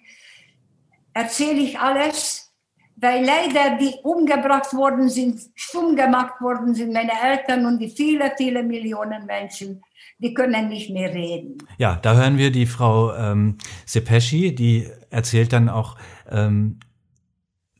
erzähle 1.12 1.60
ich 1.60 1.78
alles, 1.78 2.50
weil 2.96 3.22
leider 3.22 3.76
die 3.76 3.94
umgebracht 4.02 4.72
worden 4.72 5.10
sind, 5.10 5.38
stumm 5.54 5.96
gemacht 5.96 6.40
worden 6.40 6.74
sind, 6.74 6.94
meine 6.94 7.12
Eltern 7.12 7.66
und 7.66 7.78
die 7.78 7.90
viele, 7.90 8.32
viele 8.38 8.62
Millionen 8.62 9.26
Menschen, 9.26 9.82
die 10.18 10.32
können 10.32 10.68
nicht 10.68 10.88
mehr 10.88 11.12
reden. 11.12 11.58
Ja, 11.76 11.96
da 11.96 12.14
hören 12.14 12.38
wir 12.38 12.50
die 12.50 12.66
Frau 12.66 13.14
ähm, 13.14 13.58
Sepeschi, 13.84 14.54
die 14.54 14.88
erzählt 15.10 15.52
dann 15.52 15.68
auch 15.68 15.96
ähm, 16.30 16.80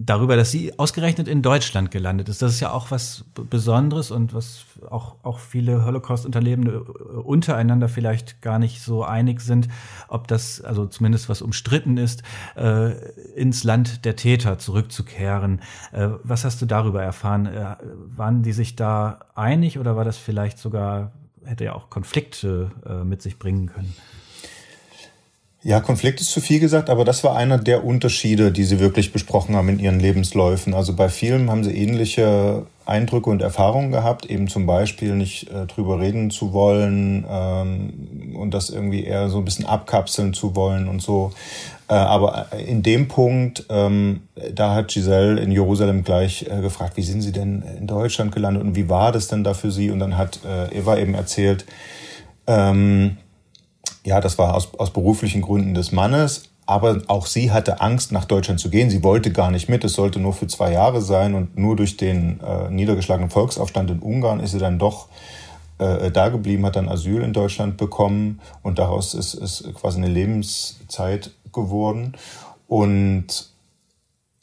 darüber, 0.02 0.34
dass 0.34 0.50
sie 0.50 0.78
ausgerechnet 0.78 1.28
in 1.28 1.42
Deutschland 1.42 1.90
gelandet 1.90 2.30
ist. 2.30 2.40
Das 2.40 2.52
ist 2.52 2.60
ja 2.60 2.72
auch 2.72 2.90
was 2.90 3.24
Besonderes 3.34 4.10
und 4.10 4.32
was 4.32 4.64
auch, 4.88 5.16
auch 5.22 5.38
viele 5.38 5.84
Holocaust-Unterlebende 5.84 6.72
äh, 6.72 7.16
untereinander 7.18 7.88
vielleicht 7.88 8.40
gar 8.40 8.58
nicht 8.58 8.80
so 8.80 9.04
einig 9.04 9.42
sind, 9.42 9.68
ob 10.08 10.26
das, 10.26 10.62
also 10.62 10.86
zumindest 10.86 11.28
was 11.28 11.42
umstritten 11.42 11.98
ist, 11.98 12.22
äh, 12.56 12.92
ins 13.34 13.62
Land 13.62 14.06
der 14.06 14.16
Täter 14.16 14.58
zurückzukehren. 14.58 15.60
Äh, 15.92 16.08
was 16.22 16.44
hast 16.46 16.62
du 16.62 16.66
darüber 16.66 17.02
erfahren? 17.02 17.44
Äh, 17.44 17.76
waren 18.06 18.42
die 18.42 18.52
sich 18.52 18.76
da 18.76 19.20
einig 19.34 19.78
oder 19.78 19.96
war 19.96 20.04
das 20.04 20.16
vielleicht 20.16 20.58
sogar, 20.58 21.12
hätte 21.44 21.64
ja 21.64 21.74
auch 21.74 21.90
Konflikte 21.90 22.70
äh, 22.86 23.04
mit 23.04 23.20
sich 23.20 23.38
bringen 23.38 23.66
können? 23.66 23.94
Ja, 25.62 25.80
Konflikt 25.80 26.22
ist 26.22 26.30
zu 26.30 26.40
viel 26.40 26.58
gesagt, 26.58 26.88
aber 26.88 27.04
das 27.04 27.22
war 27.22 27.36
einer 27.36 27.58
der 27.58 27.84
Unterschiede, 27.84 28.50
die 28.50 28.64
Sie 28.64 28.80
wirklich 28.80 29.12
besprochen 29.12 29.54
haben 29.54 29.68
in 29.68 29.78
Ihren 29.78 30.00
Lebensläufen. 30.00 30.72
Also 30.72 30.94
bei 30.94 31.10
vielen 31.10 31.50
haben 31.50 31.64
Sie 31.64 31.76
ähnliche 31.76 32.64
Eindrücke 32.86 33.28
und 33.28 33.42
Erfahrungen 33.42 33.92
gehabt, 33.92 34.24
eben 34.24 34.48
zum 34.48 34.64
Beispiel 34.64 35.14
nicht 35.14 35.50
äh, 35.50 35.66
drüber 35.66 36.00
reden 36.00 36.30
zu 36.30 36.54
wollen 36.54 37.26
ähm, 37.30 38.34
und 38.36 38.54
das 38.54 38.70
irgendwie 38.70 39.04
eher 39.04 39.28
so 39.28 39.36
ein 39.36 39.44
bisschen 39.44 39.66
abkapseln 39.66 40.32
zu 40.32 40.56
wollen 40.56 40.88
und 40.88 41.02
so. 41.02 41.30
Äh, 41.88 41.92
aber 41.92 42.46
in 42.66 42.82
dem 42.82 43.08
Punkt, 43.08 43.66
ähm, 43.68 44.22
da 44.54 44.74
hat 44.74 44.88
Giselle 44.88 45.38
in 45.42 45.52
Jerusalem 45.52 46.04
gleich 46.04 46.46
äh, 46.50 46.62
gefragt, 46.62 46.96
wie 46.96 47.02
sind 47.02 47.20
Sie 47.20 47.32
denn 47.32 47.62
in 47.78 47.86
Deutschland 47.86 48.32
gelandet 48.34 48.62
und 48.62 48.76
wie 48.76 48.88
war 48.88 49.12
das 49.12 49.28
denn 49.28 49.44
da 49.44 49.52
für 49.52 49.70
Sie? 49.70 49.90
Und 49.90 49.98
dann 49.98 50.16
hat 50.16 50.40
äh, 50.42 50.74
Eva 50.74 50.96
eben 50.96 51.12
erzählt, 51.12 51.66
ähm, 52.46 53.18
ja, 54.04 54.20
das 54.20 54.38
war 54.38 54.54
aus, 54.54 54.70
aus 54.78 54.92
beruflichen 54.92 55.42
Gründen 55.42 55.74
des 55.74 55.92
Mannes. 55.92 56.44
Aber 56.66 57.02
auch 57.08 57.26
sie 57.26 57.50
hatte 57.50 57.80
Angst, 57.80 58.12
nach 58.12 58.26
Deutschland 58.26 58.60
zu 58.60 58.70
gehen. 58.70 58.90
Sie 58.90 59.02
wollte 59.02 59.32
gar 59.32 59.50
nicht 59.50 59.68
mit. 59.68 59.82
Es 59.82 59.94
sollte 59.94 60.20
nur 60.20 60.32
für 60.32 60.46
zwei 60.46 60.72
Jahre 60.72 61.00
sein. 61.02 61.34
Und 61.34 61.58
nur 61.58 61.74
durch 61.74 61.96
den 61.96 62.38
äh, 62.40 62.70
niedergeschlagenen 62.70 63.30
Volksaufstand 63.30 63.90
in 63.90 63.98
Ungarn 63.98 64.38
ist 64.38 64.52
sie 64.52 64.58
dann 64.58 64.78
doch 64.78 65.08
äh, 65.78 66.12
da 66.12 66.28
geblieben, 66.28 66.64
hat 66.64 66.76
dann 66.76 66.88
Asyl 66.88 67.22
in 67.22 67.32
Deutschland 67.32 67.76
bekommen. 67.76 68.40
Und 68.62 68.78
daraus 68.78 69.14
ist, 69.14 69.34
ist 69.34 69.74
quasi 69.74 69.98
eine 69.98 70.08
Lebenszeit 70.08 71.32
geworden. 71.52 72.12
Und 72.68 73.50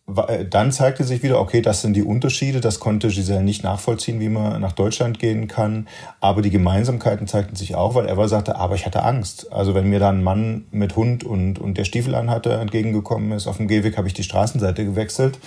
dann 0.07 0.71
zeigte 0.71 1.03
sich 1.03 1.21
wieder, 1.21 1.39
okay, 1.41 1.61
das 1.61 1.81
sind 1.81 1.93
die 1.93 2.03
Unterschiede. 2.03 2.61
Das 2.61 2.79
konnte 2.79 3.09
Giselle 3.09 3.43
nicht 3.43 3.63
nachvollziehen, 3.63 4.21
wie 4.21 4.29
man 4.29 4.61
nach 4.61 4.71
Deutschland 4.71 5.19
gehen 5.19 5.49
kann. 5.49 5.87
Aber 6.21 6.41
die 6.41 6.49
Gemeinsamkeiten 6.49 7.27
zeigten 7.27 7.57
sich 7.57 7.75
auch, 7.75 7.93
weil 7.93 8.07
Eva 8.07 8.29
sagte, 8.29 8.55
aber 8.55 8.75
ich 8.75 8.85
hatte 8.85 9.03
Angst. 9.03 9.51
Also 9.51 9.75
wenn 9.75 9.89
mir 9.89 9.99
da 9.99 10.09
ein 10.09 10.23
Mann 10.23 10.65
mit 10.71 10.95
Hund 10.95 11.25
und, 11.25 11.59
und 11.59 11.77
der 11.77 11.83
Stiefel 11.83 12.15
anhatte 12.15 12.53
entgegengekommen 12.53 13.33
ist, 13.33 13.47
auf 13.47 13.57
dem 13.57 13.67
Gehweg 13.67 13.97
habe 13.97 14.07
ich 14.07 14.13
die 14.13 14.23
Straßenseite 14.23 14.85
gewechselt. 14.85 15.39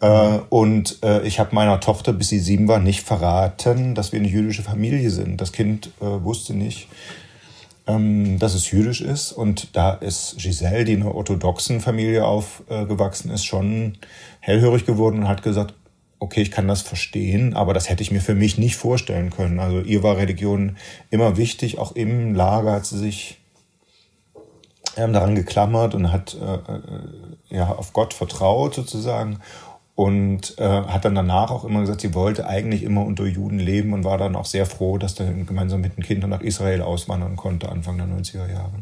Äh, 0.00 0.40
und 0.48 0.98
äh, 1.04 1.22
ich 1.22 1.38
habe 1.38 1.54
meiner 1.54 1.78
Tochter, 1.78 2.12
bis 2.12 2.28
sie 2.28 2.40
sieben 2.40 2.66
war, 2.66 2.80
nicht 2.80 3.02
verraten, 3.02 3.94
dass 3.94 4.10
wir 4.10 4.18
eine 4.18 4.28
jüdische 4.28 4.64
Familie 4.64 5.10
sind. 5.10 5.40
Das 5.40 5.52
Kind 5.52 5.92
äh, 6.00 6.04
wusste 6.24 6.54
nicht, 6.54 6.88
dass 7.84 8.54
es 8.54 8.70
jüdisch 8.70 9.00
ist. 9.00 9.32
Und 9.32 9.76
da 9.76 9.94
ist 9.94 10.36
Giselle, 10.38 10.84
die 10.84 10.92
in 10.92 11.02
einer 11.02 11.14
orthodoxen 11.14 11.80
Familie 11.80 12.24
aufgewachsen 12.24 13.30
ist, 13.30 13.44
schon 13.44 13.98
hellhörig 14.40 14.86
geworden 14.86 15.20
und 15.20 15.28
hat 15.28 15.42
gesagt, 15.42 15.74
okay, 16.22 16.42
ich 16.42 16.52
kann 16.52 16.68
das 16.68 16.82
verstehen, 16.82 17.54
aber 17.54 17.74
das 17.74 17.88
hätte 17.88 18.02
ich 18.02 18.12
mir 18.12 18.20
für 18.20 18.36
mich 18.36 18.56
nicht 18.56 18.76
vorstellen 18.76 19.30
können. 19.30 19.58
Also 19.58 19.80
ihr 19.80 20.04
war 20.04 20.16
Religion 20.16 20.76
immer 21.10 21.36
wichtig, 21.36 21.78
auch 21.78 21.92
im 21.92 22.36
Lager 22.36 22.72
hat 22.72 22.86
sie 22.86 22.98
sich 22.98 23.40
ähm, 24.96 25.12
daran 25.12 25.34
geklammert 25.34 25.94
und 25.94 26.12
hat 26.12 26.36
äh, 26.40 26.54
äh 26.54 26.80
ja 27.48 27.70
auf 27.70 27.92
Gott 27.92 28.14
vertraut 28.14 28.74
sozusagen 28.74 29.40
und 29.94 30.58
äh, 30.58 30.64
hat 30.64 31.04
dann 31.04 31.14
danach 31.14 31.50
auch 31.50 31.64
immer 31.64 31.80
gesagt, 31.80 32.00
sie 32.00 32.14
wollte 32.14 32.46
eigentlich 32.46 32.82
immer 32.82 33.04
unter 33.04 33.26
Juden 33.26 33.58
leben 33.58 33.92
und 33.92 34.04
war 34.04 34.18
dann 34.18 34.36
auch 34.36 34.46
sehr 34.46 34.66
froh, 34.66 34.96
dass 34.98 35.14
dann 35.14 35.46
gemeinsam 35.46 35.80
mit 35.80 35.96
den 35.96 36.04
Kindern 36.04 36.30
nach 36.30 36.40
Israel 36.40 36.82
auswandern 36.82 37.36
konnte, 37.36 37.68
Anfang 37.68 37.98
der 37.98 38.06
90er 38.06 38.50
Jahre. 38.50 38.72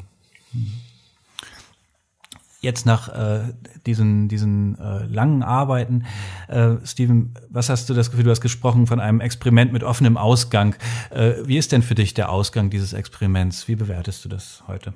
Jetzt 2.61 2.85
nach 2.85 3.09
äh, 3.09 3.55
diesen, 3.87 4.29
diesen 4.29 4.79
äh, 4.79 5.05
langen 5.07 5.43
Arbeiten, 5.43 6.05
äh, 6.47 6.77
Steven, 6.85 7.35
was 7.49 7.71
hast 7.71 7.89
du 7.89 7.95
das 7.95 8.11
Gefühl, 8.11 8.25
du 8.25 8.31
hast 8.31 8.43
gesprochen 8.43 8.87
von 8.87 9.01
einem 9.01 9.21
Experiment 9.21 9.73
mit 9.73 9.83
offenem 9.83 10.19
Ausgang. 10.19 10.77
Äh, 11.11 11.37
wie 11.45 11.57
ist 11.57 11.73
denn 11.73 11.83
für 11.83 11.95
dich 11.95 12.13
der 12.13 12.31
Ausgang 12.31 12.69
dieses 12.69 12.93
Experiments? 12.93 13.67
Wie 13.67 13.77
bewertest 13.77 14.25
du 14.27 14.29
das 14.29 14.63
heute? 14.69 14.93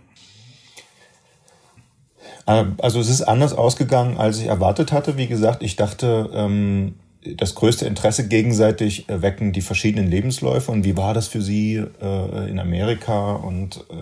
Äh, 2.47 2.65
also 2.79 3.01
es 3.01 3.09
ist 3.09 3.23
anders 3.23 3.53
ausgegangen, 3.53 4.17
als 4.17 4.39
ich 4.39 4.47
erwartet 4.47 4.93
hatte. 4.93 5.17
Wie 5.17 5.27
gesagt, 5.27 5.63
ich 5.63 5.77
dachte, 5.77 6.31
ähm, 6.35 6.95
das 7.37 7.55
größte 7.55 7.87
Interesse 7.87 8.29
gegenseitig 8.29 9.07
wecken 9.09 9.53
die 9.53 9.63
verschiedenen 9.63 10.11
Lebensläufe 10.11 10.71
und 10.71 10.85
wie 10.85 10.97
war 10.97 11.15
das 11.15 11.27
für 11.27 11.41
Sie 11.41 11.77
äh, 11.77 12.51
in 12.51 12.59
Amerika 12.59 13.33
und 13.33 13.79
äh, 13.91 13.95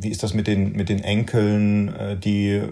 wie 0.00 0.08
ist 0.08 0.22
das 0.22 0.34
mit 0.34 0.46
den, 0.46 0.72
mit 0.72 0.88
den 0.88 1.02
Enkeln, 1.02 1.94
äh, 1.96 2.16
die 2.16 2.62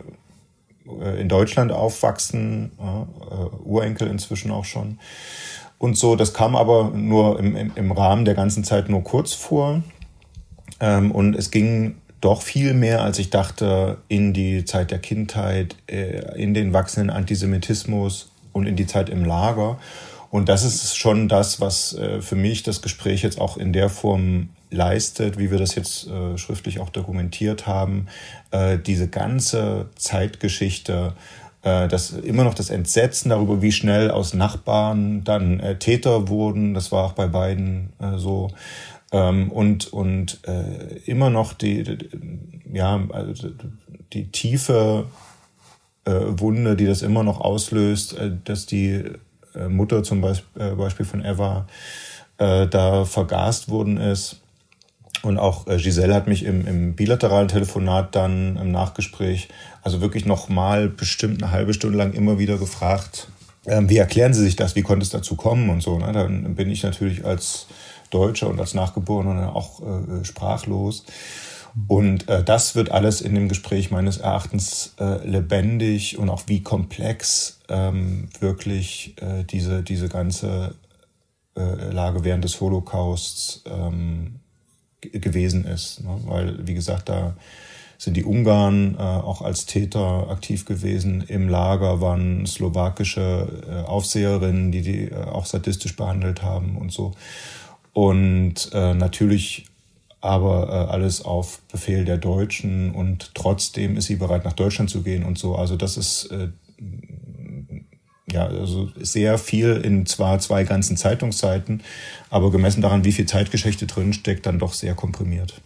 in 1.18 1.28
Deutschland 1.28 1.70
aufwachsen, 1.70 2.72
Urenkel 3.64 4.08
inzwischen 4.08 4.50
auch 4.50 4.64
schon. 4.64 4.98
Und 5.78 5.96
so, 5.96 6.16
das 6.16 6.34
kam 6.34 6.56
aber 6.56 6.90
nur 6.90 7.38
im, 7.38 7.54
im, 7.54 7.72
im 7.76 7.92
Rahmen 7.92 8.24
der 8.24 8.34
ganzen 8.34 8.64
Zeit 8.64 8.88
nur 8.88 9.04
kurz 9.04 9.32
vor. 9.32 9.82
Ähm, 10.80 11.12
und 11.12 11.36
es 11.36 11.52
ging 11.52 11.94
doch 12.22 12.40
viel 12.40 12.72
mehr, 12.72 13.02
als 13.02 13.18
ich 13.18 13.30
dachte, 13.30 13.98
in 14.08 14.32
die 14.32 14.64
Zeit 14.64 14.90
der 14.90 15.00
Kindheit, 15.00 15.76
äh, 15.88 16.40
in 16.40 16.54
den 16.54 16.72
wachsenden 16.72 17.10
Antisemitismus 17.10 18.30
und 18.52 18.66
in 18.66 18.76
die 18.76 18.86
Zeit 18.86 19.10
im 19.10 19.24
Lager. 19.24 19.78
Und 20.30 20.48
das 20.48 20.64
ist 20.64 20.96
schon 20.96 21.28
das, 21.28 21.60
was 21.60 21.94
äh, 21.94 22.22
für 22.22 22.36
mich 22.36 22.62
das 22.62 22.80
Gespräch 22.80 23.22
jetzt 23.22 23.40
auch 23.40 23.56
in 23.56 23.72
der 23.72 23.90
Form 23.90 24.50
leistet, 24.70 25.36
wie 25.36 25.50
wir 25.50 25.58
das 25.58 25.74
jetzt 25.74 26.06
äh, 26.06 26.38
schriftlich 26.38 26.78
auch 26.80 26.88
dokumentiert 26.88 27.66
haben. 27.66 28.06
Diese 28.86 29.08
ganze 29.08 29.86
Zeitgeschichte, 29.96 31.14
das 31.62 32.10
immer 32.10 32.44
noch 32.44 32.52
das 32.52 32.68
Entsetzen 32.68 33.30
darüber, 33.30 33.62
wie 33.62 33.72
schnell 33.72 34.10
aus 34.10 34.34
Nachbarn 34.34 35.24
dann 35.24 35.76
Täter 35.78 36.28
wurden, 36.28 36.74
das 36.74 36.92
war 36.92 37.04
auch 37.04 37.12
bei 37.12 37.28
beiden 37.28 37.94
so 38.16 38.50
ähm, 39.12 39.52
und 39.52 39.92
und 39.92 40.40
äh, 40.46 40.96
immer 41.04 41.30
noch 41.30 41.52
die, 41.52 41.84
die 41.84 42.08
ja 42.72 43.00
also 43.10 43.50
die 44.12 44.32
tiefe 44.32 45.06
äh, 46.04 46.10
Wunde, 46.10 46.76
die 46.76 46.86
das 46.86 47.02
immer 47.02 47.22
noch 47.22 47.40
auslöst, 47.40 48.18
äh, 48.18 48.32
dass 48.44 48.66
die 48.66 49.04
äh, 49.54 49.68
Mutter 49.68 50.02
zum 50.02 50.20
Beispiel, 50.20 50.62
äh, 50.62 50.74
Beispiel 50.74 51.06
von 51.06 51.24
Eva 51.24 51.66
äh, 52.38 52.66
da 52.66 53.04
vergast 53.04 53.68
worden 53.68 53.98
ist. 53.98 54.40
Und 55.22 55.38
auch 55.38 55.66
Giselle 55.66 56.14
hat 56.14 56.26
mich 56.26 56.44
im, 56.44 56.66
im 56.66 56.96
bilateralen 56.96 57.46
Telefonat 57.46 58.16
dann 58.16 58.56
im 58.56 58.72
Nachgespräch, 58.72 59.48
also 59.82 60.00
wirklich 60.00 60.24
noch 60.24 60.48
mal 60.48 60.88
bestimmt 60.88 61.40
eine 61.40 61.52
halbe 61.52 61.74
Stunde 61.74 61.96
lang 61.96 62.12
immer 62.12 62.40
wieder 62.40 62.58
gefragt, 62.58 63.28
äh, 63.66 63.82
wie 63.86 63.98
erklären 63.98 64.34
Sie 64.34 64.42
sich 64.42 64.56
das, 64.56 64.74
wie 64.74 64.82
konnte 64.82 65.04
es 65.04 65.10
dazu 65.10 65.36
kommen 65.36 65.70
und 65.70 65.80
so. 65.80 65.98
Ne? 65.98 66.12
Dann 66.12 66.56
bin 66.56 66.70
ich 66.70 66.82
natürlich 66.82 67.24
als 67.24 67.68
Deutscher 68.12 68.48
und 68.48 68.60
als 68.60 68.74
Nachgeborener 68.74 69.54
auch 69.56 69.80
äh, 69.80 70.24
sprachlos. 70.24 71.04
Und 71.88 72.28
äh, 72.28 72.44
das 72.44 72.74
wird 72.74 72.90
alles 72.90 73.20
in 73.20 73.34
dem 73.34 73.48
Gespräch 73.48 73.90
meines 73.90 74.18
Erachtens 74.18 74.94
äh, 75.00 75.26
lebendig 75.26 76.18
und 76.18 76.28
auch 76.28 76.42
wie 76.46 76.62
komplex 76.62 77.60
ähm, 77.68 78.28
wirklich 78.40 79.14
äh, 79.22 79.44
diese, 79.44 79.82
diese 79.82 80.08
ganze 80.08 80.74
äh, 81.56 81.90
Lage 81.90 82.24
während 82.24 82.44
des 82.44 82.60
Holocausts 82.60 83.62
ähm, 83.66 84.40
gewesen 85.00 85.64
ist. 85.64 86.04
Ne? 86.04 86.20
Weil, 86.26 86.66
wie 86.66 86.74
gesagt, 86.74 87.08
da 87.08 87.34
sind 88.02 88.16
die 88.16 88.24
Ungarn 88.24 88.96
äh, 88.98 89.02
auch 89.02 89.42
als 89.42 89.64
Täter 89.64 90.28
aktiv 90.28 90.64
gewesen. 90.64 91.22
Im 91.28 91.48
Lager 91.48 92.00
waren 92.00 92.46
slowakische 92.46 93.62
äh, 93.68 93.88
Aufseherinnen, 93.88 94.72
die 94.72 94.82
die 94.82 95.04
äh, 95.04 95.14
auch 95.14 95.46
sadistisch 95.46 95.94
behandelt 95.96 96.42
haben 96.42 96.76
und 96.76 96.92
so. 96.92 97.12
Und 97.92 98.70
äh, 98.72 98.94
natürlich 98.94 99.66
aber 100.22 100.68
äh, 100.68 100.92
alles 100.92 101.24
auf 101.24 101.60
Befehl 101.70 102.04
der 102.04 102.16
Deutschen 102.16 102.92
und 102.92 103.34
trotzdem 103.34 103.96
ist 103.96 104.06
sie 104.06 104.16
bereit, 104.16 104.44
nach 104.44 104.52
Deutschland 104.52 104.88
zu 104.88 105.02
gehen 105.02 105.24
und 105.24 105.36
so. 105.36 105.56
Also 105.56 105.76
das 105.76 105.96
ist 105.96 106.30
äh, 106.30 106.48
ja 108.30 108.46
also 108.46 108.90
sehr 109.00 109.36
viel 109.36 109.76
in 109.84 110.06
zwar 110.06 110.38
zwei 110.38 110.62
ganzen 110.62 110.96
Zeitungsseiten, 110.96 111.82
aber 112.30 112.52
gemessen 112.52 112.82
daran, 112.82 113.04
wie 113.04 113.12
viel 113.12 113.26
Zeitgeschichte 113.26 113.86
drinsteckt, 113.86 114.46
dann 114.46 114.60
doch 114.60 114.74
sehr 114.74 114.94
komprimiert. 114.94 115.60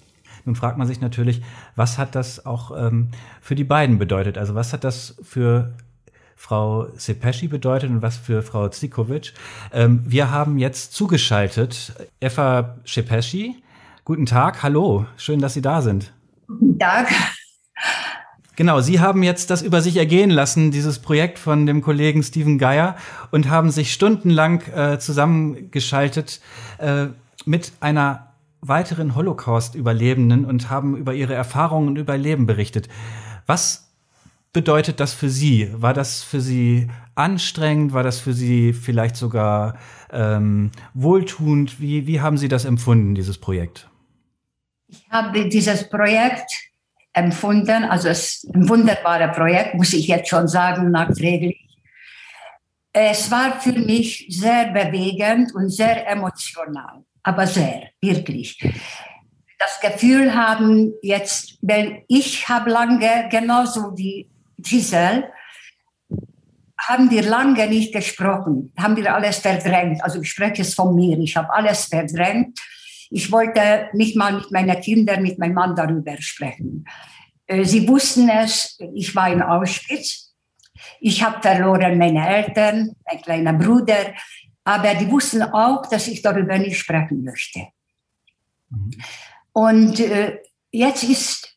Nun 0.46 0.56
fragt 0.56 0.78
man 0.78 0.86
sich 0.86 1.00
natürlich, 1.00 1.42
was 1.74 1.98
hat 1.98 2.14
das 2.14 2.46
auch 2.46 2.70
ähm, 2.76 3.08
für 3.42 3.56
die 3.56 3.64
beiden 3.64 3.98
bedeutet? 3.98 4.38
Also 4.38 4.54
was 4.54 4.72
hat 4.72 4.84
das 4.84 5.16
für 5.22 5.74
Frau 6.36 6.86
Sepeschi 6.96 7.48
bedeutet 7.48 7.90
und 7.90 8.02
was 8.02 8.16
für 8.16 8.42
Frau 8.42 8.68
Zikovic? 8.68 9.32
Ähm, 9.72 10.04
wir 10.06 10.30
haben 10.30 10.58
jetzt 10.58 10.92
zugeschaltet 10.92 11.94
Eva 12.20 12.76
Sepeschi. 12.84 13.56
Guten 14.04 14.26
Tag, 14.26 14.62
hallo, 14.62 15.06
schön, 15.16 15.40
dass 15.40 15.54
Sie 15.54 15.62
da 15.62 15.82
sind. 15.82 16.12
Guten 16.46 16.78
Tag. 16.78 17.08
Genau, 18.54 18.80
Sie 18.80 19.00
haben 19.00 19.22
jetzt 19.22 19.50
das 19.50 19.62
über 19.62 19.82
sich 19.82 19.96
ergehen 19.96 20.30
lassen, 20.30 20.70
dieses 20.70 21.00
Projekt 21.00 21.38
von 21.38 21.66
dem 21.66 21.82
Kollegen 21.82 22.22
Steven 22.22 22.58
Geier, 22.58 22.96
und 23.30 23.50
haben 23.50 23.70
sich 23.70 23.92
stundenlang 23.92 24.62
äh, 24.74 24.98
zusammengeschaltet 24.98 26.40
äh, 26.78 27.06
mit 27.44 27.72
einer 27.80 28.32
weiteren 28.60 29.14
Holocaust-Überlebenden 29.14 30.44
und 30.44 30.70
haben 30.70 30.96
über 30.96 31.12
ihre 31.14 31.34
Erfahrungen 31.34 31.88
und 31.88 31.98
Überleben 31.98 32.46
berichtet. 32.46 32.88
Was 33.46 33.85
bedeutet 34.56 35.00
das 35.00 35.12
für 35.12 35.28
Sie? 35.28 35.70
War 35.72 35.92
das 35.92 36.22
für 36.22 36.40
Sie 36.40 36.88
anstrengend? 37.14 37.92
War 37.92 38.02
das 38.02 38.18
für 38.18 38.32
Sie 38.32 38.72
vielleicht 38.72 39.16
sogar 39.16 39.78
ähm, 40.10 40.70
wohltuend? 40.94 41.78
Wie, 41.78 42.06
wie 42.06 42.22
haben 42.22 42.38
Sie 42.38 42.48
das 42.48 42.64
empfunden, 42.64 43.14
dieses 43.14 43.36
Projekt? 43.36 43.90
Ich 44.88 45.06
habe 45.10 45.48
dieses 45.48 45.88
Projekt 45.90 46.50
empfunden, 47.12 47.84
also 47.84 48.08
es 48.08 48.44
ist 48.44 48.54
ein 48.54 48.66
wunderbares 48.66 49.36
Projekt, 49.36 49.74
muss 49.74 49.92
ich 49.92 50.06
jetzt 50.06 50.28
schon 50.28 50.48
sagen, 50.48 50.90
nachträglich. 50.90 51.58
Es 52.92 53.30
war 53.30 53.60
für 53.60 53.72
mich 53.72 54.26
sehr 54.30 54.72
bewegend 54.72 55.54
und 55.54 55.68
sehr 55.68 56.08
emotional 56.08 57.04
aber 57.26 57.46
sehr, 57.46 57.88
wirklich. 58.00 58.56
Das 59.58 59.80
Gefühl 59.80 60.34
haben 60.34 60.92
jetzt, 61.02 61.58
weil 61.60 62.04
ich 62.06 62.48
habe 62.48 62.70
lange, 62.70 63.28
genauso 63.30 63.96
wie 63.96 64.30
Giselle, 64.58 65.30
haben 66.78 67.10
wir 67.10 67.22
lange 67.22 67.66
nicht 67.68 67.92
gesprochen, 67.92 68.72
haben 68.78 68.96
wir 68.96 69.12
alles 69.14 69.38
verdrängt. 69.38 70.02
Also 70.04 70.20
ich 70.20 70.30
spreche 70.30 70.62
es 70.62 70.74
von 70.74 70.94
mir, 70.94 71.18
ich 71.18 71.36
habe 71.36 71.52
alles 71.52 71.86
verdrängt. 71.86 72.60
Ich 73.10 73.30
wollte 73.32 73.88
nicht 73.92 74.16
mal 74.16 74.34
mit 74.34 74.50
meinen 74.50 74.80
Kindern, 74.80 75.22
mit 75.22 75.38
meinem 75.38 75.54
Mann 75.54 75.76
darüber 75.76 76.16
sprechen. 76.20 76.84
Äh, 77.46 77.64
sie 77.64 77.88
wussten 77.88 78.28
es, 78.28 78.78
ich 78.94 79.14
war 79.14 79.32
in 79.32 79.42
Auschwitz. 79.42 80.34
Ich 81.00 81.22
habe 81.22 81.40
verloren 81.40 81.98
meine 81.98 82.28
Eltern, 82.28 82.94
mein 83.06 83.22
kleiner 83.22 83.52
Bruder. 83.52 84.14
Aber 84.64 84.94
die 84.94 85.10
wussten 85.10 85.42
auch, 85.42 85.86
dass 85.86 86.08
ich 86.08 86.22
darüber 86.22 86.58
nicht 86.58 86.78
sprechen 86.78 87.22
möchte. 87.22 87.68
Mhm. 88.70 88.90
Und 89.52 90.00
äh, 90.00 90.38
jetzt 90.70 91.04
ist 91.04 91.55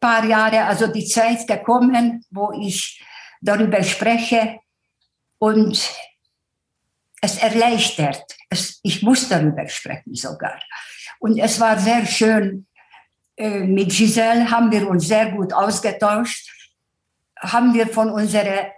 paar 0.00 0.24
Jahre, 0.24 0.64
also 0.64 0.86
die 0.86 1.04
Zeit 1.04 1.46
gekommen, 1.46 2.24
wo 2.30 2.52
ich 2.52 3.02
darüber 3.40 3.82
spreche 3.82 4.58
und 5.38 5.90
es 7.20 7.38
erleichtert. 7.38 8.24
Es, 8.50 8.80
ich 8.82 9.02
muss 9.02 9.28
darüber 9.28 9.66
sprechen 9.68 10.14
sogar. 10.14 10.60
Und 11.18 11.38
es 11.38 11.58
war 11.58 11.78
sehr 11.78 12.04
schön. 12.06 12.66
Äh, 13.36 13.60
mit 13.60 13.90
Giselle 13.90 14.50
haben 14.50 14.70
wir 14.70 14.88
uns 14.88 15.08
sehr 15.08 15.32
gut 15.32 15.52
ausgetauscht, 15.52 16.50
haben 17.38 17.74
wir 17.74 17.86
von 17.86 18.10
unserer 18.10 18.70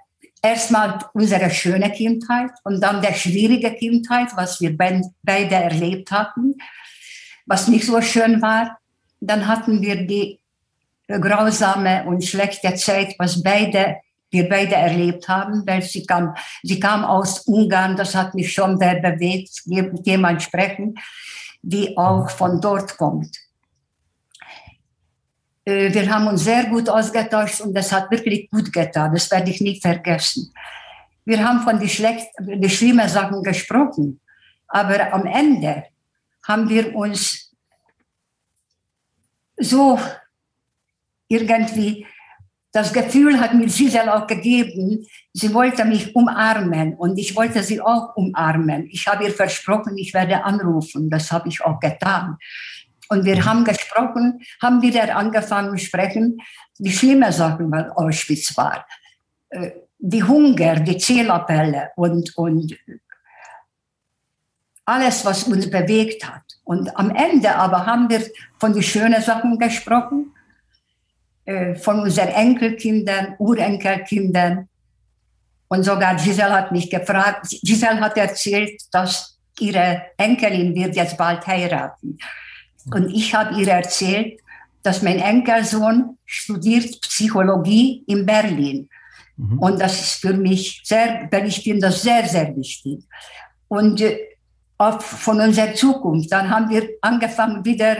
erstmal 0.42 0.98
unsere 1.12 1.50
schöne 1.50 1.90
Kindheit 1.90 2.50
und 2.62 2.80
dann 2.80 3.02
der 3.02 3.14
schwierige 3.14 3.74
Kindheit, 3.74 4.28
was 4.36 4.60
wir 4.60 4.76
beide 4.76 5.54
erlebt 5.54 6.10
hatten, 6.10 6.54
was 7.46 7.68
nicht 7.68 7.86
so 7.86 8.00
schön 8.00 8.40
war. 8.42 8.78
Dann 9.20 9.46
hatten 9.46 9.82
wir 9.82 10.06
die 10.06 10.38
grausame 11.08 12.04
und 12.04 12.24
schlechte 12.24 12.74
Zeit, 12.74 13.14
was 13.18 13.42
beide, 13.42 13.96
wir 14.30 14.48
beide 14.48 14.74
erlebt 14.74 15.28
haben, 15.28 15.66
weil 15.66 15.82
sie 15.82 16.04
kam, 16.04 16.34
sie 16.62 16.80
kam 16.80 17.04
aus 17.04 17.40
Ungarn, 17.40 17.96
das 17.96 18.14
hat 18.14 18.34
mich 18.34 18.52
schon 18.52 18.78
sehr 18.78 19.00
bewegt, 19.00 19.62
mit 19.66 20.06
jemand 20.06 20.42
sprechen, 20.42 20.94
die 21.62 21.96
auch 21.96 22.28
von 22.30 22.60
dort 22.60 22.96
kommt. 22.96 23.36
Äh, 25.64 25.92
wir 25.92 26.10
haben 26.10 26.26
uns 26.28 26.44
sehr 26.44 26.64
gut 26.66 26.88
ausgetauscht 26.88 27.60
und 27.60 27.74
das 27.74 27.92
hat 27.92 28.10
wirklich 28.10 28.50
gut 28.50 28.72
getan. 28.72 29.12
Das 29.12 29.30
werde 29.30 29.50
ich 29.50 29.60
nie 29.60 29.80
vergessen. 29.80 30.52
Wir 31.24 31.46
haben 31.46 31.60
von 31.60 31.78
den, 31.78 31.88
schlecht, 31.88 32.28
die 32.38 32.70
schlimmen 32.70 33.08
Sachen 33.08 33.42
gesprochen, 33.42 34.20
aber 34.68 35.12
am 35.12 35.26
Ende 35.26 35.84
haben 36.46 36.68
wir 36.68 36.94
uns 36.94 37.52
so 39.56 39.98
irgendwie, 41.28 42.06
das 42.72 42.92
Gefühl 42.92 43.40
hat 43.40 43.54
mir 43.54 43.66
Giselle 43.66 44.14
auch 44.14 44.26
gegeben, 44.26 45.06
sie 45.32 45.54
wollte 45.54 45.84
mich 45.84 46.14
umarmen 46.14 46.94
und 46.94 47.18
ich 47.18 47.34
wollte 47.34 47.62
sie 47.62 47.80
auch 47.80 48.14
umarmen. 48.16 48.86
Ich 48.90 49.06
habe 49.06 49.24
ihr 49.24 49.32
versprochen, 49.32 49.96
ich 49.96 50.12
werde 50.12 50.44
anrufen. 50.44 51.08
Das 51.08 51.32
habe 51.32 51.48
ich 51.48 51.62
auch 51.62 51.80
getan. 51.80 52.36
Und 53.08 53.24
wir 53.24 53.44
haben 53.44 53.64
gesprochen, 53.64 54.40
haben 54.60 54.82
wieder 54.82 55.16
angefangen 55.16 55.78
zu 55.78 55.84
sprechen, 55.86 56.38
die 56.78 56.92
schlimme 56.92 57.32
Sachen, 57.32 57.70
was 57.70 57.96
Auschwitz 57.96 58.56
war. 58.56 58.86
Äh, 59.50 59.70
die 59.98 60.22
Hunger, 60.22 60.80
die 60.80 60.98
Zählappelle 60.98 61.90
und, 61.96 62.36
und 62.36 62.76
alles, 64.84 65.24
was 65.24 65.44
uns 65.44 65.70
bewegt 65.70 66.28
hat. 66.28 66.42
Und 66.64 66.96
am 66.96 67.10
Ende 67.10 67.54
aber 67.56 67.86
haben 67.86 68.08
wir 68.08 68.22
von 68.58 68.72
den 68.72 68.82
schönen 68.82 69.22
Sachen 69.22 69.58
gesprochen, 69.58 70.32
von 71.76 72.00
unseren 72.00 72.28
Enkelkindern, 72.28 73.34
Urenkelkindern. 73.38 74.68
Und 75.68 75.82
sogar 75.82 76.16
Giselle 76.16 76.52
hat 76.52 76.72
mich 76.72 76.90
gefragt, 76.90 77.46
Giselle 77.62 78.00
hat 78.00 78.16
erzählt, 78.16 78.80
dass 78.92 79.38
ihre 79.58 80.02
Enkelin 80.16 80.74
wird 80.74 80.96
jetzt 80.96 81.16
bald 81.16 81.46
heiraten. 81.46 82.18
Und 82.92 83.10
ich 83.10 83.34
habe 83.34 83.60
ihr 83.60 83.68
erzählt, 83.68 84.40
dass 84.82 85.02
mein 85.02 85.18
Enkelsohn 85.18 86.18
studiert 86.24 87.00
Psychologie 87.00 88.04
in 88.06 88.24
Berlin. 88.24 88.88
Mhm. 89.36 89.58
Und 89.58 89.80
das 89.80 90.00
ist 90.00 90.20
für 90.20 90.32
mich 90.32 90.82
sehr, 90.84 91.28
weil 91.30 91.46
ich 91.46 91.62
finde 91.62 91.88
das 91.88 92.02
sehr, 92.02 92.26
sehr 92.28 92.54
wichtig. 92.56 93.04
Und 93.68 94.00
äh, 94.00 94.18
auch 94.78 95.00
von 95.00 95.40
unserer 95.40 95.74
Zukunft. 95.74 96.30
Dann 96.32 96.50
haben 96.50 96.68
wir 96.70 96.88
angefangen 97.00 97.64
wieder, 97.64 97.96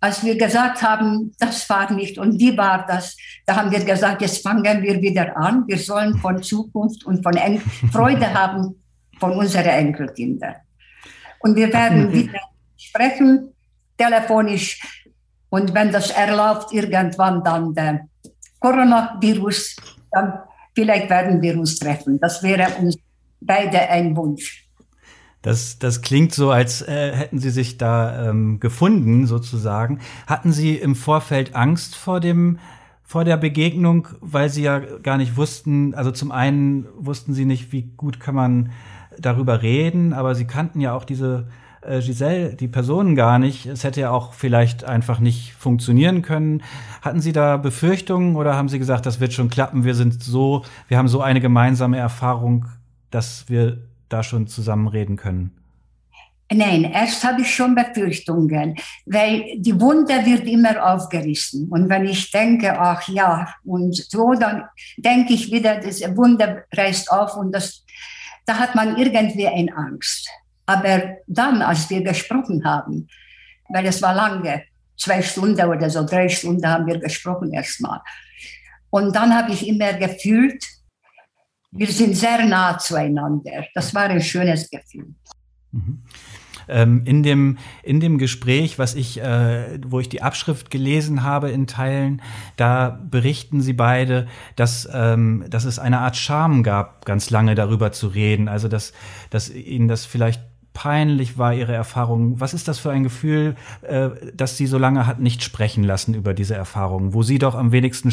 als 0.00 0.24
wir 0.24 0.36
gesagt 0.36 0.82
haben, 0.82 1.32
das 1.38 1.68
war 1.70 1.90
nicht 1.92 2.18
und 2.18 2.38
wie 2.38 2.56
war 2.56 2.84
das, 2.86 3.16
da 3.46 3.56
haben 3.56 3.70
wir 3.70 3.84
gesagt, 3.84 4.22
jetzt 4.22 4.42
fangen 4.42 4.82
wir 4.82 5.00
wieder 5.00 5.36
an. 5.36 5.64
Wir 5.66 5.78
sollen 5.78 6.18
von 6.18 6.42
Zukunft 6.42 7.04
und 7.06 7.22
von 7.22 7.34
en 7.34 7.60
Freude 7.92 8.32
haben 8.32 8.82
von 9.18 9.32
unseren 9.32 9.66
Enkelkindern. 9.66 10.56
Und 11.40 11.56
wir 11.56 11.72
werden 11.72 12.12
wieder 12.12 12.40
sprechen 12.76 13.54
telefonisch 13.96 14.80
und 15.48 15.72
wenn 15.74 15.90
das 15.90 16.10
erlaubt, 16.10 16.72
irgendwann 16.72 17.42
dann 17.42 17.74
der 17.74 18.08
Coronavirus, 18.60 19.76
dann 20.10 20.40
vielleicht 20.74 21.08
werden 21.08 21.40
wir 21.40 21.58
uns 21.58 21.78
treffen. 21.78 22.18
Das 22.20 22.42
wäre 22.42 22.68
uns 22.78 22.98
beide 23.40 23.80
ein 23.88 24.16
Wunsch. 24.16 24.65
Das, 25.46 25.78
das 25.78 26.02
klingt 26.02 26.34
so, 26.34 26.50
als 26.50 26.82
äh, 26.82 27.14
hätten 27.14 27.38
Sie 27.38 27.50
sich 27.50 27.78
da 27.78 28.30
ähm, 28.30 28.58
gefunden, 28.58 29.28
sozusagen. 29.28 30.00
Hatten 30.26 30.50
Sie 30.50 30.74
im 30.74 30.96
Vorfeld 30.96 31.54
Angst 31.54 31.94
vor 31.94 32.18
dem 32.18 32.58
vor 33.04 33.22
der 33.22 33.36
Begegnung, 33.36 34.08
weil 34.20 34.48
Sie 34.48 34.64
ja 34.64 34.80
gar 34.80 35.16
nicht 35.16 35.36
wussten, 35.36 35.94
also 35.94 36.10
zum 36.10 36.32
einen 36.32 36.86
wussten 36.98 37.32
Sie 37.32 37.44
nicht, 37.44 37.70
wie 37.70 37.82
gut 37.96 38.18
kann 38.18 38.34
man 38.34 38.72
darüber 39.20 39.62
reden, 39.62 40.12
aber 40.14 40.34
Sie 40.34 40.46
kannten 40.46 40.80
ja 40.80 40.92
auch 40.94 41.04
diese 41.04 41.46
äh, 41.82 42.00
Giselle, 42.00 42.56
die 42.56 42.66
Personen 42.66 43.14
gar 43.14 43.38
nicht. 43.38 43.66
Es 43.66 43.84
hätte 43.84 44.00
ja 44.00 44.10
auch 44.10 44.32
vielleicht 44.34 44.82
einfach 44.82 45.20
nicht 45.20 45.52
funktionieren 45.52 46.22
können. 46.22 46.64
Hatten 47.02 47.20
Sie 47.20 47.32
da 47.32 47.56
Befürchtungen 47.56 48.34
oder 48.34 48.56
haben 48.56 48.68
Sie 48.68 48.80
gesagt, 48.80 49.06
das 49.06 49.20
wird 49.20 49.32
schon 49.32 49.48
klappen? 49.48 49.84
Wir 49.84 49.94
sind 49.94 50.24
so, 50.24 50.64
wir 50.88 50.98
haben 50.98 51.06
so 51.06 51.20
eine 51.20 51.40
gemeinsame 51.40 51.98
Erfahrung, 51.98 52.66
dass 53.12 53.48
wir 53.48 53.78
da 54.08 54.22
schon 54.22 54.46
zusammen 54.46 54.88
reden 54.88 55.16
können? 55.16 55.52
Nein, 56.52 56.84
erst 56.84 57.24
habe 57.24 57.42
ich 57.42 57.52
schon 57.52 57.74
Befürchtungen, 57.74 58.76
weil 59.04 59.56
die 59.58 59.80
Wunde 59.80 60.24
wird 60.24 60.46
immer 60.46 60.94
aufgerissen. 60.94 61.68
Und 61.70 61.88
wenn 61.88 62.06
ich 62.06 62.30
denke, 62.30 62.78
ach 62.78 63.08
ja, 63.08 63.52
und 63.64 63.96
so, 63.96 64.32
dann 64.34 64.62
denke 64.96 65.32
ich 65.32 65.50
wieder, 65.50 65.80
das 65.80 66.00
Wunde 66.16 66.64
reißt 66.72 67.10
auf 67.10 67.36
und 67.36 67.50
das, 67.50 67.84
da 68.44 68.58
hat 68.58 68.76
man 68.76 68.96
irgendwie 68.96 69.48
eine 69.48 69.76
Angst. 69.76 70.28
Aber 70.66 71.16
dann, 71.26 71.62
als 71.62 71.90
wir 71.90 72.02
gesprochen 72.02 72.64
haben, 72.64 73.08
weil 73.68 73.86
es 73.86 74.00
war 74.00 74.14
lange, 74.14 74.62
zwei 74.96 75.22
Stunden 75.22 75.68
oder 75.68 75.90
so, 75.90 76.04
drei 76.04 76.28
Stunden 76.28 76.66
haben 76.66 76.86
wir 76.86 77.00
gesprochen 77.00 77.52
erstmal. 77.52 78.00
Und 78.90 79.16
dann 79.16 79.34
habe 79.34 79.52
ich 79.52 79.66
immer 79.66 79.94
gefühlt, 79.94 80.64
wir 81.76 81.86
sind 81.88 82.16
sehr 82.16 82.44
nah 82.46 82.78
zueinander. 82.78 83.64
Das 83.74 83.94
war 83.94 84.04
ein 84.04 84.20
schönes 84.20 84.70
Gefühl. 84.70 85.14
Mhm. 85.72 86.02
Ähm, 86.68 87.02
in, 87.04 87.22
dem, 87.22 87.58
in 87.82 88.00
dem 88.00 88.18
Gespräch, 88.18 88.78
was 88.78 88.94
ich, 88.94 89.20
äh, 89.20 89.78
wo 89.86 90.00
ich 90.00 90.08
die 90.08 90.22
Abschrift 90.22 90.70
gelesen 90.70 91.22
habe 91.22 91.50
in 91.50 91.66
Teilen, 91.66 92.22
da 92.56 92.98
berichten 93.08 93.60
sie 93.60 93.72
beide, 93.72 94.26
dass, 94.56 94.88
ähm, 94.92 95.44
dass 95.48 95.64
es 95.64 95.78
eine 95.78 96.00
Art 96.00 96.16
Charme 96.16 96.62
gab, 96.64 97.04
ganz 97.04 97.30
lange 97.30 97.54
darüber 97.54 97.92
zu 97.92 98.08
reden. 98.08 98.48
Also 98.48 98.66
dass, 98.66 98.92
dass 99.30 99.48
ihnen 99.48 99.86
das 99.86 100.06
vielleicht 100.06 100.42
peinlich 100.72 101.38
war, 101.38 101.54
ihre 101.54 101.72
Erfahrung. 101.72 102.38
Was 102.40 102.52
ist 102.52 102.68
das 102.68 102.78
für 102.78 102.90
ein 102.90 103.02
Gefühl, 103.02 103.54
äh, 103.82 104.10
dass 104.34 104.56
sie 104.56 104.66
so 104.66 104.76
lange 104.76 105.06
hat 105.06 105.20
nicht 105.20 105.42
sprechen 105.42 105.84
lassen 105.84 106.14
über 106.14 106.34
diese 106.34 106.54
Erfahrungen, 106.54 107.14
wo 107.14 107.22
sie 107.22 107.38
doch 107.38 107.54
am 107.54 107.72
wenigsten 107.72 108.10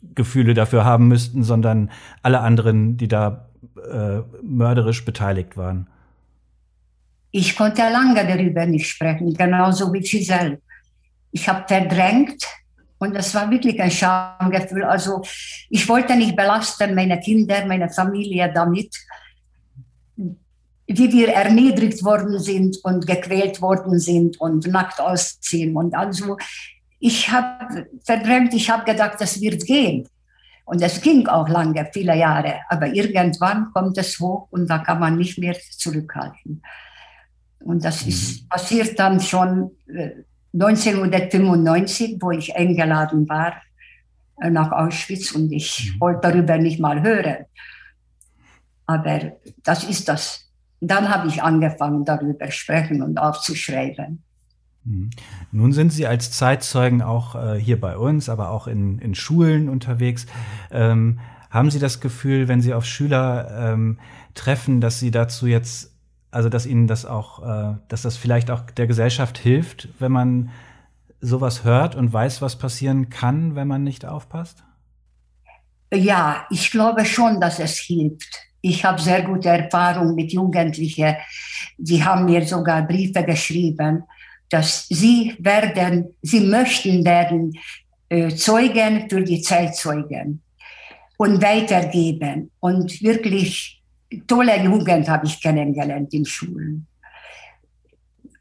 Schuldgefühle 0.00 0.54
dafür 0.54 0.84
haben 0.84 1.08
müssten, 1.08 1.44
sondern 1.44 1.90
alle 2.22 2.40
anderen, 2.40 2.96
die 2.96 3.08
da 3.08 3.48
äh, 3.76 4.20
mörderisch 4.42 5.04
beteiligt 5.04 5.56
waren? 5.56 5.88
Ich 7.32 7.56
konnte 7.56 7.82
lange 7.82 8.26
darüber 8.26 8.66
nicht 8.66 8.88
sprechen, 8.88 9.34
genauso 9.34 9.92
wie 9.92 10.00
Giselle. 10.00 10.60
Ich 11.30 11.48
habe 11.48 11.64
verdrängt 11.68 12.44
und 12.98 13.14
das 13.14 13.34
war 13.34 13.50
wirklich 13.50 13.80
ein 13.80 13.90
Schamgefühl. 13.90 14.84
Also 14.84 15.22
ich 15.68 15.88
wollte 15.88 16.16
nicht 16.16 16.34
belasten 16.34 16.94
meine 16.94 17.20
Kinder, 17.20 17.64
meine 17.66 17.88
Familie 17.88 18.52
damit, 18.52 18.96
wie 20.16 21.12
wir 21.12 21.28
erniedrigt 21.28 22.02
worden 22.02 22.40
sind 22.40 22.78
und 22.82 23.06
gequält 23.06 23.62
worden 23.62 24.00
sind 24.00 24.40
und 24.40 24.66
nackt 24.66 25.00
ausziehen. 25.00 25.76
Und 25.76 25.94
also 25.94 26.36
ich 27.00 27.30
habe 27.30 27.88
verdrängt, 28.04 28.54
ich 28.54 28.70
habe 28.70 28.84
gedacht, 28.84 29.20
das 29.20 29.40
wird 29.40 29.66
gehen. 29.66 30.06
Und 30.64 30.82
es 30.82 31.00
ging 31.00 31.26
auch 31.26 31.48
lange, 31.48 31.88
viele 31.92 32.16
Jahre. 32.16 32.60
Aber 32.68 32.86
irgendwann 32.86 33.72
kommt 33.72 33.98
es 33.98 34.20
hoch 34.20 34.46
und 34.50 34.68
da 34.68 34.78
kann 34.78 35.00
man 35.00 35.16
nicht 35.16 35.38
mehr 35.38 35.56
zurückhalten. 35.76 36.62
Und 37.58 37.84
das 37.84 38.06
ist 38.06 38.42
mhm. 38.42 38.48
passiert 38.48 38.98
dann 38.98 39.20
schon 39.20 39.72
1995, 40.52 42.12
äh, 42.12 42.16
wo 42.20 42.30
ich 42.30 42.54
eingeladen 42.54 43.28
war 43.28 43.54
äh, 44.40 44.50
nach 44.50 44.70
Auschwitz 44.70 45.32
und 45.32 45.50
ich 45.52 45.92
mhm. 45.94 46.00
wollte 46.00 46.30
darüber 46.30 46.58
nicht 46.58 46.78
mal 46.78 47.02
hören. 47.02 47.46
Aber 48.86 49.32
das 49.62 49.84
ist 49.84 50.08
das. 50.08 50.50
Dann 50.80 51.08
habe 51.08 51.28
ich 51.28 51.42
angefangen, 51.42 52.04
darüber 52.04 52.50
sprechen 52.50 53.02
und 53.02 53.18
aufzuschreiben. 53.18 54.22
Mhm. 54.84 55.10
Nun 55.52 55.72
sind 55.72 55.92
Sie 55.92 56.06
als 56.06 56.32
Zeitzeugen 56.32 57.02
auch 57.02 57.34
äh, 57.34 57.58
hier 57.58 57.80
bei 57.80 57.96
uns, 57.96 58.28
aber 58.28 58.50
auch 58.50 58.66
in, 58.66 58.98
in 58.98 59.14
Schulen 59.14 59.68
unterwegs. 59.68 60.26
Ähm, 60.70 61.20
haben 61.50 61.70
Sie 61.70 61.78
das 61.78 62.00
Gefühl, 62.00 62.48
wenn 62.48 62.60
Sie 62.60 62.74
auf 62.74 62.84
Schüler 62.84 63.72
ähm, 63.72 63.98
treffen, 64.34 64.80
dass 64.80 65.00
Sie 65.00 65.10
dazu 65.10 65.46
jetzt 65.46 65.90
also 66.30 66.48
dass 66.48 66.66
ihnen 66.66 66.86
das 66.86 67.06
auch, 67.06 67.42
äh, 67.42 67.76
dass 67.88 68.02
das 68.02 68.16
vielleicht 68.16 68.50
auch 68.50 68.62
der 68.62 68.86
Gesellschaft 68.86 69.38
hilft, 69.38 69.88
wenn 69.98 70.12
man 70.12 70.50
sowas 71.20 71.64
hört 71.64 71.96
und 71.96 72.12
weiß, 72.12 72.40
was 72.40 72.56
passieren 72.56 73.10
kann, 73.10 73.54
wenn 73.54 73.68
man 73.68 73.82
nicht 73.82 74.06
aufpasst? 74.06 74.64
Ja, 75.92 76.46
ich 76.50 76.70
glaube 76.70 77.04
schon, 77.04 77.40
dass 77.40 77.58
es 77.58 77.78
hilft. 77.78 78.46
Ich 78.62 78.84
habe 78.84 79.00
sehr 79.00 79.22
gute 79.22 79.48
Erfahrungen 79.48 80.14
mit 80.14 80.32
Jugendlichen. 80.32 81.16
Sie 81.78 82.04
haben 82.04 82.26
mir 82.26 82.46
sogar 82.46 82.82
Briefe 82.82 83.24
geschrieben, 83.24 84.04
dass 84.50 84.86
sie 84.88 85.34
werden, 85.38 86.14
sie 86.22 86.40
möchten 86.40 87.04
werden 87.04 87.52
äh, 88.08 88.34
Zeugen 88.34 89.08
für 89.08 89.22
die 89.22 89.40
Zeitzeugen 89.40 90.42
und 91.16 91.40
weitergeben 91.40 92.50
und 92.60 93.00
wirklich 93.02 93.80
tolle 94.26 94.62
Jugend 94.62 95.08
habe 95.08 95.26
ich 95.26 95.40
kennengelernt 95.40 96.12
in 96.12 96.24
Schulen. 96.24 96.86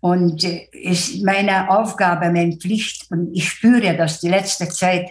Und 0.01 0.43
äh, 0.43 0.67
ist 0.71 1.23
meine 1.23 1.69
Aufgabe, 1.69 2.31
meine 2.31 2.57
Pflicht, 2.57 3.05
und 3.11 3.35
ich 3.35 3.47
spüre 3.49 3.95
das 3.95 4.19
die 4.21 4.29
letzte 4.29 4.67
Zeit, 4.69 5.09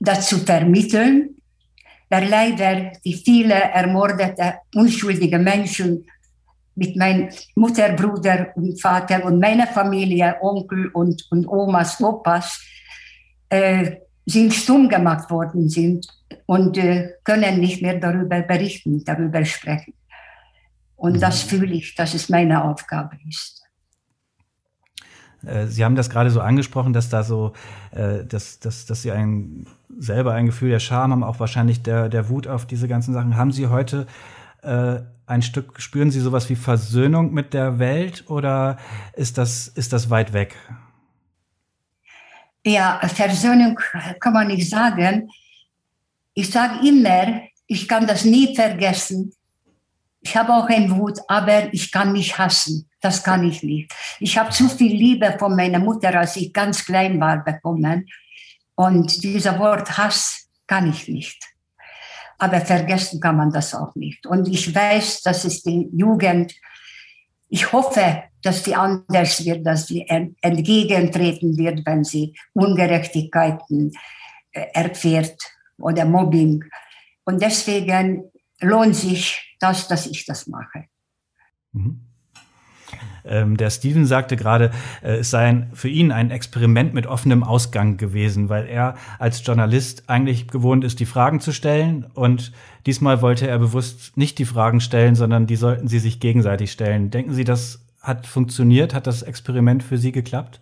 dazu 0.00 0.38
vermitteln, 0.38 1.36
weil 2.08 2.28
leider 2.28 2.92
die 3.04 3.14
viele 3.14 3.54
ermordete, 3.54 4.54
unschuldige 4.74 5.38
Menschen 5.38 6.06
mit 6.78 6.96
meinem 6.96 7.28
Mutter, 7.56 7.92
Bruder 7.92 8.48
und 8.54 8.80
Vater 8.80 9.24
und 9.24 9.40
meiner 9.40 9.66
Familie, 9.66 10.36
Onkel 10.40 10.88
und, 10.88 11.26
und 11.30 11.46
Omas, 11.46 12.00
Opas, 12.00 12.64
äh, 13.48 13.96
sind 14.24 14.54
stumm 14.54 14.88
gemacht 14.88 15.30
worden 15.30 15.68
sind 15.68 16.06
und 16.46 16.76
äh, 16.78 17.14
können 17.24 17.60
nicht 17.60 17.82
mehr 17.82 17.98
darüber 17.98 18.40
berichten, 18.42 19.04
darüber 19.04 19.44
sprechen. 19.44 19.94
Und 20.96 21.16
mhm. 21.16 21.20
das 21.20 21.42
fühle 21.42 21.74
ich, 21.74 21.94
dass 21.94 22.14
es 22.14 22.28
meine 22.28 22.62
Aufgabe 22.64 23.16
ist. 23.28 23.62
Äh, 25.44 25.66
Sie 25.66 25.84
haben 25.84 25.96
das 25.96 26.10
gerade 26.10 26.30
so 26.30 26.40
angesprochen, 26.40 26.92
dass 26.92 27.08
da 27.08 27.22
so, 27.22 27.52
äh, 27.90 28.24
dass, 28.24 28.60
dass, 28.60 28.86
dass 28.86 29.02
Sie 29.02 29.10
ein, 29.10 29.66
selber 29.98 30.34
ein 30.34 30.46
Gefühl 30.46 30.70
der 30.70 30.80
Scham 30.80 31.10
haben, 31.10 31.24
auch 31.24 31.40
wahrscheinlich 31.40 31.82
der, 31.82 32.08
der 32.08 32.28
Wut 32.28 32.46
auf 32.46 32.66
diese 32.66 32.86
ganzen 32.86 33.14
Sachen. 33.14 33.36
Haben 33.36 33.52
Sie 33.52 33.68
heute 33.68 34.06
äh, 34.62 35.00
ein 35.26 35.42
Stück, 35.42 35.80
spüren 35.80 36.10
Sie 36.10 36.20
sowas 36.20 36.48
wie 36.48 36.56
Versöhnung 36.56 37.32
mit 37.32 37.52
der 37.52 37.78
Welt 37.78 38.24
oder 38.28 38.78
ist 39.14 39.38
das, 39.38 39.68
ist 39.68 39.92
das 39.92 40.10
weit 40.10 40.32
weg? 40.32 40.56
Ja, 42.64 43.00
Versöhnung 43.14 43.78
kann 44.20 44.32
man 44.32 44.48
nicht 44.48 44.68
sagen. 44.68 45.30
Ich 46.34 46.50
sage 46.50 46.86
immer, 46.86 47.42
ich 47.66 47.86
kann 47.86 48.06
das 48.06 48.24
nie 48.24 48.54
vergessen. 48.54 49.32
Ich 50.20 50.36
habe 50.36 50.52
auch 50.52 50.68
eine 50.68 50.90
Wut, 50.96 51.18
aber 51.28 51.72
ich 51.72 51.92
kann 51.92 52.12
nicht 52.12 52.36
hassen. 52.38 52.88
Das 53.00 53.22
kann 53.22 53.48
ich 53.48 53.62
nicht. 53.62 53.92
Ich 54.18 54.36
habe 54.36 54.50
zu 54.50 54.68
viel 54.68 54.94
Liebe 54.94 55.36
von 55.38 55.54
meiner 55.54 55.78
Mutter, 55.78 56.18
als 56.18 56.36
ich 56.36 56.52
ganz 56.52 56.84
klein 56.84 57.20
war, 57.20 57.44
bekommen. 57.44 58.06
Und 58.74 59.22
dieser 59.22 59.58
Wort 59.58 59.96
Hass 59.96 60.48
kann 60.66 60.90
ich 60.90 61.08
nicht. 61.08 61.42
Aber 62.38 62.60
vergessen 62.60 63.20
kann 63.20 63.36
man 63.36 63.50
das 63.50 63.74
auch 63.74 63.94
nicht. 63.94 64.26
Und 64.26 64.48
ich 64.48 64.74
weiß, 64.74 65.22
dass 65.22 65.44
es 65.44 65.62
die 65.62 65.88
Jugend, 65.92 66.54
ich 67.48 67.72
hoffe, 67.72 68.22
dass 68.42 68.62
die 68.62 68.74
anders 68.74 69.44
wird, 69.44 69.66
dass 69.66 69.88
sie 69.88 70.06
entgegentreten 70.08 71.56
wird, 71.56 71.84
wenn 71.84 72.04
sie 72.04 72.34
Ungerechtigkeiten 72.52 73.92
äh, 74.52 74.66
erfährt 74.72 75.40
oder 75.78 76.04
Mobbing. 76.04 76.64
Und 77.24 77.42
deswegen 77.42 78.30
lohnt 78.60 78.94
sich 78.94 79.56
das, 79.60 79.88
dass 79.88 80.06
ich 80.06 80.24
das 80.24 80.46
mache. 80.46 80.84
Mhm. 81.72 82.07
Ähm, 83.24 83.56
der 83.56 83.70
Steven 83.70 84.06
sagte 84.06 84.36
gerade, 84.36 84.70
äh, 85.02 85.16
es 85.18 85.30
sei 85.30 85.46
ein, 85.46 85.70
für 85.74 85.88
ihn 85.88 86.12
ein 86.12 86.30
Experiment 86.30 86.94
mit 86.94 87.06
offenem 87.06 87.44
Ausgang 87.44 87.96
gewesen, 87.96 88.48
weil 88.48 88.66
er 88.66 88.96
als 89.18 89.44
Journalist 89.44 90.04
eigentlich 90.08 90.48
gewohnt 90.48 90.84
ist, 90.84 91.00
die 91.00 91.06
Fragen 91.06 91.40
zu 91.40 91.52
stellen. 91.52 92.06
Und 92.14 92.52
diesmal 92.86 93.22
wollte 93.22 93.46
er 93.46 93.58
bewusst 93.58 94.16
nicht 94.16 94.38
die 94.38 94.44
Fragen 94.44 94.80
stellen, 94.80 95.14
sondern 95.14 95.46
die 95.46 95.56
sollten 95.56 95.88
sie 95.88 95.98
sich 95.98 96.20
gegenseitig 96.20 96.72
stellen. 96.72 97.10
Denken 97.10 97.32
Sie, 97.32 97.44
das 97.44 97.80
hat 98.00 98.26
funktioniert? 98.26 98.94
Hat 98.94 99.06
das 99.06 99.22
Experiment 99.22 99.82
für 99.82 99.98
Sie 99.98 100.12
geklappt? 100.12 100.60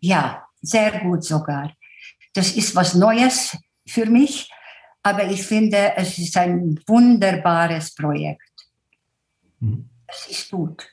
Ja, 0.00 0.44
sehr 0.62 1.00
gut 1.00 1.24
sogar. 1.24 1.72
Das 2.34 2.52
ist 2.52 2.76
was 2.76 2.94
Neues 2.94 3.56
für 3.86 4.06
mich, 4.06 4.50
aber 5.02 5.26
ich 5.30 5.42
finde, 5.42 5.96
es 5.96 6.18
ist 6.18 6.36
ein 6.36 6.78
wunderbares 6.86 7.94
Projekt. 7.94 8.42
Mhm. 9.60 9.88
Es 10.06 10.26
ist 10.28 10.50
gut. 10.50 10.86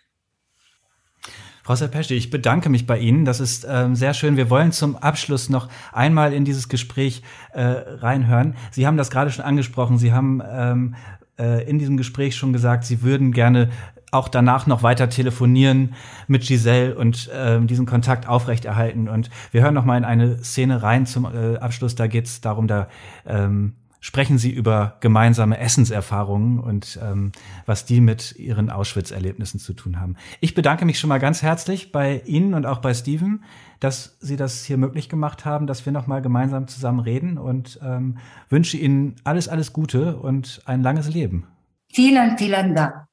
Frau 1.68 1.76
Serpeschi, 1.76 2.14
ich 2.14 2.30
bedanke 2.30 2.70
mich 2.70 2.88
bei 2.88 2.98
Ihnen. 2.98 3.26
Das 3.26 3.42
ist 3.42 3.68
ähm, 3.70 3.94
sehr 3.94 4.14
schön. 4.14 4.38
Wir 4.38 4.50
wollen 4.50 4.72
zum 4.72 4.96
Abschluss 4.96 5.50
noch 5.50 5.68
einmal 5.92 6.32
in 6.32 6.46
dieses 6.46 6.70
Gespräch 6.70 7.24
äh, 7.52 7.62
reinhören. 7.62 8.56
Sie 8.72 8.88
haben 8.88 8.96
das 8.96 9.12
gerade 9.12 9.32
schon 9.32 9.44
angesprochen. 9.44 9.98
Sie 9.98 10.14
haben 10.14 10.42
ähm, 10.50 10.96
äh, 11.38 11.70
in 11.70 11.78
diesem 11.78 11.98
Gespräch 11.98 12.38
schon 12.38 12.54
gesagt, 12.54 12.86
Sie 12.86 13.02
würden 13.02 13.34
gerne 13.34 13.68
auch 14.12 14.30
danach 14.30 14.66
noch 14.66 14.82
weiter 14.82 15.10
telefonieren 15.10 15.94
mit 16.28 16.48
Giselle 16.48 16.96
und 16.96 17.28
äh, 17.34 17.60
diesen 17.60 17.86
Kontakt 17.86 18.30
aufrechterhalten. 18.30 19.10
Und 19.10 19.30
wir 19.52 19.62
hören 19.62 19.74
noch 19.74 19.84
mal 19.84 19.98
in 19.98 20.06
eine 20.06 20.42
Szene 20.42 20.82
rein 20.84 21.06
zum 21.06 21.26
äh, 21.26 21.58
Abschluss. 21.58 21.96
Da 21.96 22.08
geht 22.08 22.28
es 22.28 22.40
darum, 22.40 22.68
da 22.68 22.88
ähm, 23.26 23.74
sprechen 24.00 24.38
Sie 24.38 24.52
über 24.52 24.98
gemeinsame 25.00 25.58
Essenserfahrungen 25.60 26.60
und 26.60 27.00
ähm, 27.02 27.32
was 27.66 27.86
die 27.86 28.02
mit 28.02 28.36
Ihren 28.38 28.70
Auschwitz-Erlebnissen 28.70 29.60
zu 29.60 29.74
tun 29.74 30.00
haben. 30.00 30.16
Ich 30.40 30.54
bedanke 30.54 30.86
mich 30.86 31.00
schon 31.00 31.10
mal 31.10 31.20
ganz 31.20 31.42
herzlich 31.42 31.92
bei 31.92 32.22
Ihnen 32.26 32.54
und 32.54 32.66
auch 32.66 32.80
bei 32.80 32.94
Steven, 32.94 33.44
dass 33.80 34.18
Sie 34.20 34.36
das 34.36 34.64
hier 34.64 34.78
möglich 34.78 35.10
gemacht 35.10 35.46
haben, 35.46 35.68
dass 35.68 35.86
wir 35.86 35.94
noch 35.94 36.08
mal 36.08 36.22
gemeinsam 36.22 36.68
zusammen 36.68 37.00
reden 37.00 37.38
und 37.38 37.80
ähm, 37.84 38.18
wünsche 38.50 38.78
Ihnen 38.78 39.16
alles, 39.24 39.48
alles 39.48 39.74
Gute 39.74 40.18
und 40.18 40.62
ein 40.66 40.82
langes 40.82 41.10
Leben. 41.10 41.48
Vielen, 41.92 42.38
vielen 42.38 42.76
Dank. 42.76 43.08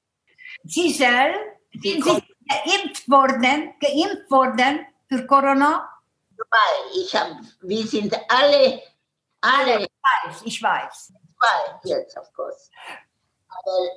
Giselle, 0.65 1.35
sind 1.73 2.05
Sie 2.05 2.23
geimpft 2.49 3.09
worden, 3.09 3.73
geimpft 3.81 4.31
worden 4.31 4.81
für 5.09 5.27
Corona? 5.27 5.89
Ich 6.97 7.15
hab, 7.15 7.29
wir 7.63 7.87
sind 7.87 8.15
alle, 8.29 8.81
alle. 9.45 9.81
Ich 9.83 9.91
weiß, 10.03 10.43
ich 10.45 10.63
weiß. 10.63 11.13
Zwei, 11.39 11.91
jetzt, 11.91 12.17
of 12.17 12.33
course. 12.33 12.71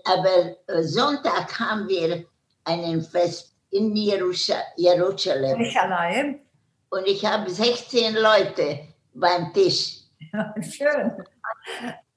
Aber, 0.04 0.56
aber 0.66 0.84
Sonntag 0.84 1.60
haben 1.60 1.88
wir 1.88 2.26
einen 2.66 3.02
Fest 3.02 3.56
in 3.72 3.96
Jerusalem. 3.96 4.64
Jerusalem. 4.76 6.42
Und 6.90 7.08
ich 7.08 7.26
habe 7.26 7.50
16 7.50 8.16
Leute 8.16 8.88
beim 9.14 9.54
Tisch. 9.54 10.02
Schön. 10.62 11.26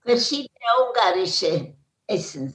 Verschiedene 0.04 0.70
ungarische 0.86 1.74
Essen. 2.06 2.54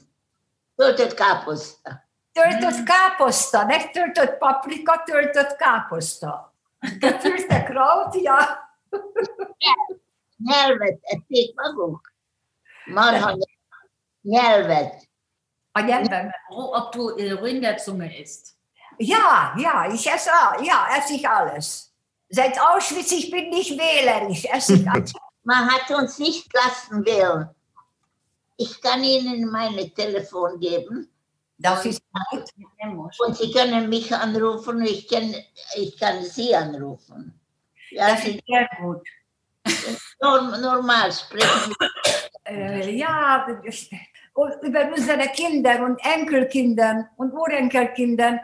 Töltött 0.78 1.14
káposzta. 1.14 2.04
Töltött 2.34 2.84
káposzta, 2.84 3.64
nicht 3.66 3.92
töltött 3.92 4.38
paprika, 4.38 5.04
töltött 5.06 5.56
káposzta. 5.56 6.54
Gefüllte 7.00 7.64
Kraut, 7.70 8.16
ja. 8.16 8.70
Nyelvet 10.38 11.00
ették 11.04 11.56
maguk? 11.56 12.14
Marha 12.86 13.36
nyelvet. 14.22 15.08
A 15.72 15.82
nyelven. 15.82 16.32
Ob 16.50 16.92
du 16.92 17.16
Rinderzunge 17.16 18.20
isst. 18.20 18.56
Ja, 18.98 19.54
ja, 19.58 19.94
ich 19.94 20.06
esse, 20.08 20.32
ja, 20.64 20.88
esse 20.98 21.14
ich 21.14 21.28
alles. 21.28 21.94
Seit 22.30 22.60
Auschwitz, 22.60 23.12
ich 23.12 23.30
bin 23.30 23.50
nicht 23.50 23.78
wählerisch, 23.78 24.46
esse 24.46 24.76
ich 24.76 24.90
alles. 24.90 25.14
Man 25.44 25.70
hat 25.70 25.92
uns 25.92 26.18
nicht 26.18 26.48
lassen 26.54 27.06
wählen. 27.06 27.50
Ich 28.58 28.82
kann 28.82 29.04
Ihnen 29.04 29.50
meine 29.52 29.94
Telefon 29.94 30.60
geben. 30.60 31.10
Das 31.58 31.86
ist 31.86 32.02
gut. 32.14 32.50
Und 33.20 33.38
Sie 33.38 33.52
können 33.52 33.90
mich 33.90 34.14
anrufen, 34.14 34.82
ich 34.86 35.08
kann, 35.08 35.36
ich 35.76 35.98
kann 35.98 36.24
Sie 36.24 36.56
anrufen. 36.56 37.40
Ja, 37.92 38.10
Das 38.10 38.26
ist 38.26 38.42
sehr 38.48 38.68
gut. 38.82 39.08
norm, 40.22 40.62
normal 40.62 41.12
sprechen. 41.12 41.74
Äh, 42.48 42.96
ja, 42.96 43.48
über 44.62 44.92
unsere 44.96 45.28
Kinder 45.30 45.84
und 45.84 46.00
Enkelkinder 46.04 47.10
und 47.18 47.34
Urenkelkinder, 47.34 48.40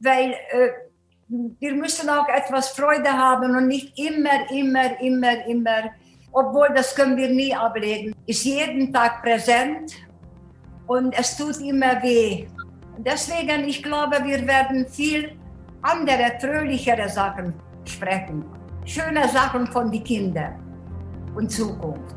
weil 0.00 0.32
äh, 0.50 0.68
wir 1.28 1.74
müssen 1.74 2.08
auch 2.10 2.28
etwas 2.28 2.70
Freude 2.70 3.10
haben 3.10 3.56
und 3.56 3.68
nicht 3.68 3.98
immer, 3.98 4.50
immer, 4.50 5.00
immer, 5.00 5.46
immer, 5.46 5.90
obwohl 6.32 6.68
das 6.74 6.94
können 6.94 7.16
wir 7.16 7.28
nie 7.28 7.54
ablegen, 7.54 8.14
ist 8.26 8.44
jeden 8.44 8.92
Tag 8.92 9.22
präsent 9.22 9.94
und 10.86 11.18
es 11.18 11.36
tut 11.36 11.58
immer 11.60 12.02
weh. 12.02 12.46
Deswegen, 12.98 13.68
ich 13.68 13.82
glaube, 13.82 14.22
wir 14.24 14.46
werden 14.46 14.86
viel 14.86 15.32
andere, 15.82 16.38
fröhlichere 16.40 17.08
Sachen 17.08 17.54
sprechen. 17.84 18.44
Schöne 18.84 19.28
Sachen 19.28 19.66
von 19.66 19.90
den 19.90 20.04
Kindern 20.04 20.65
und 21.36 21.50
Zukunft. 21.50 22.15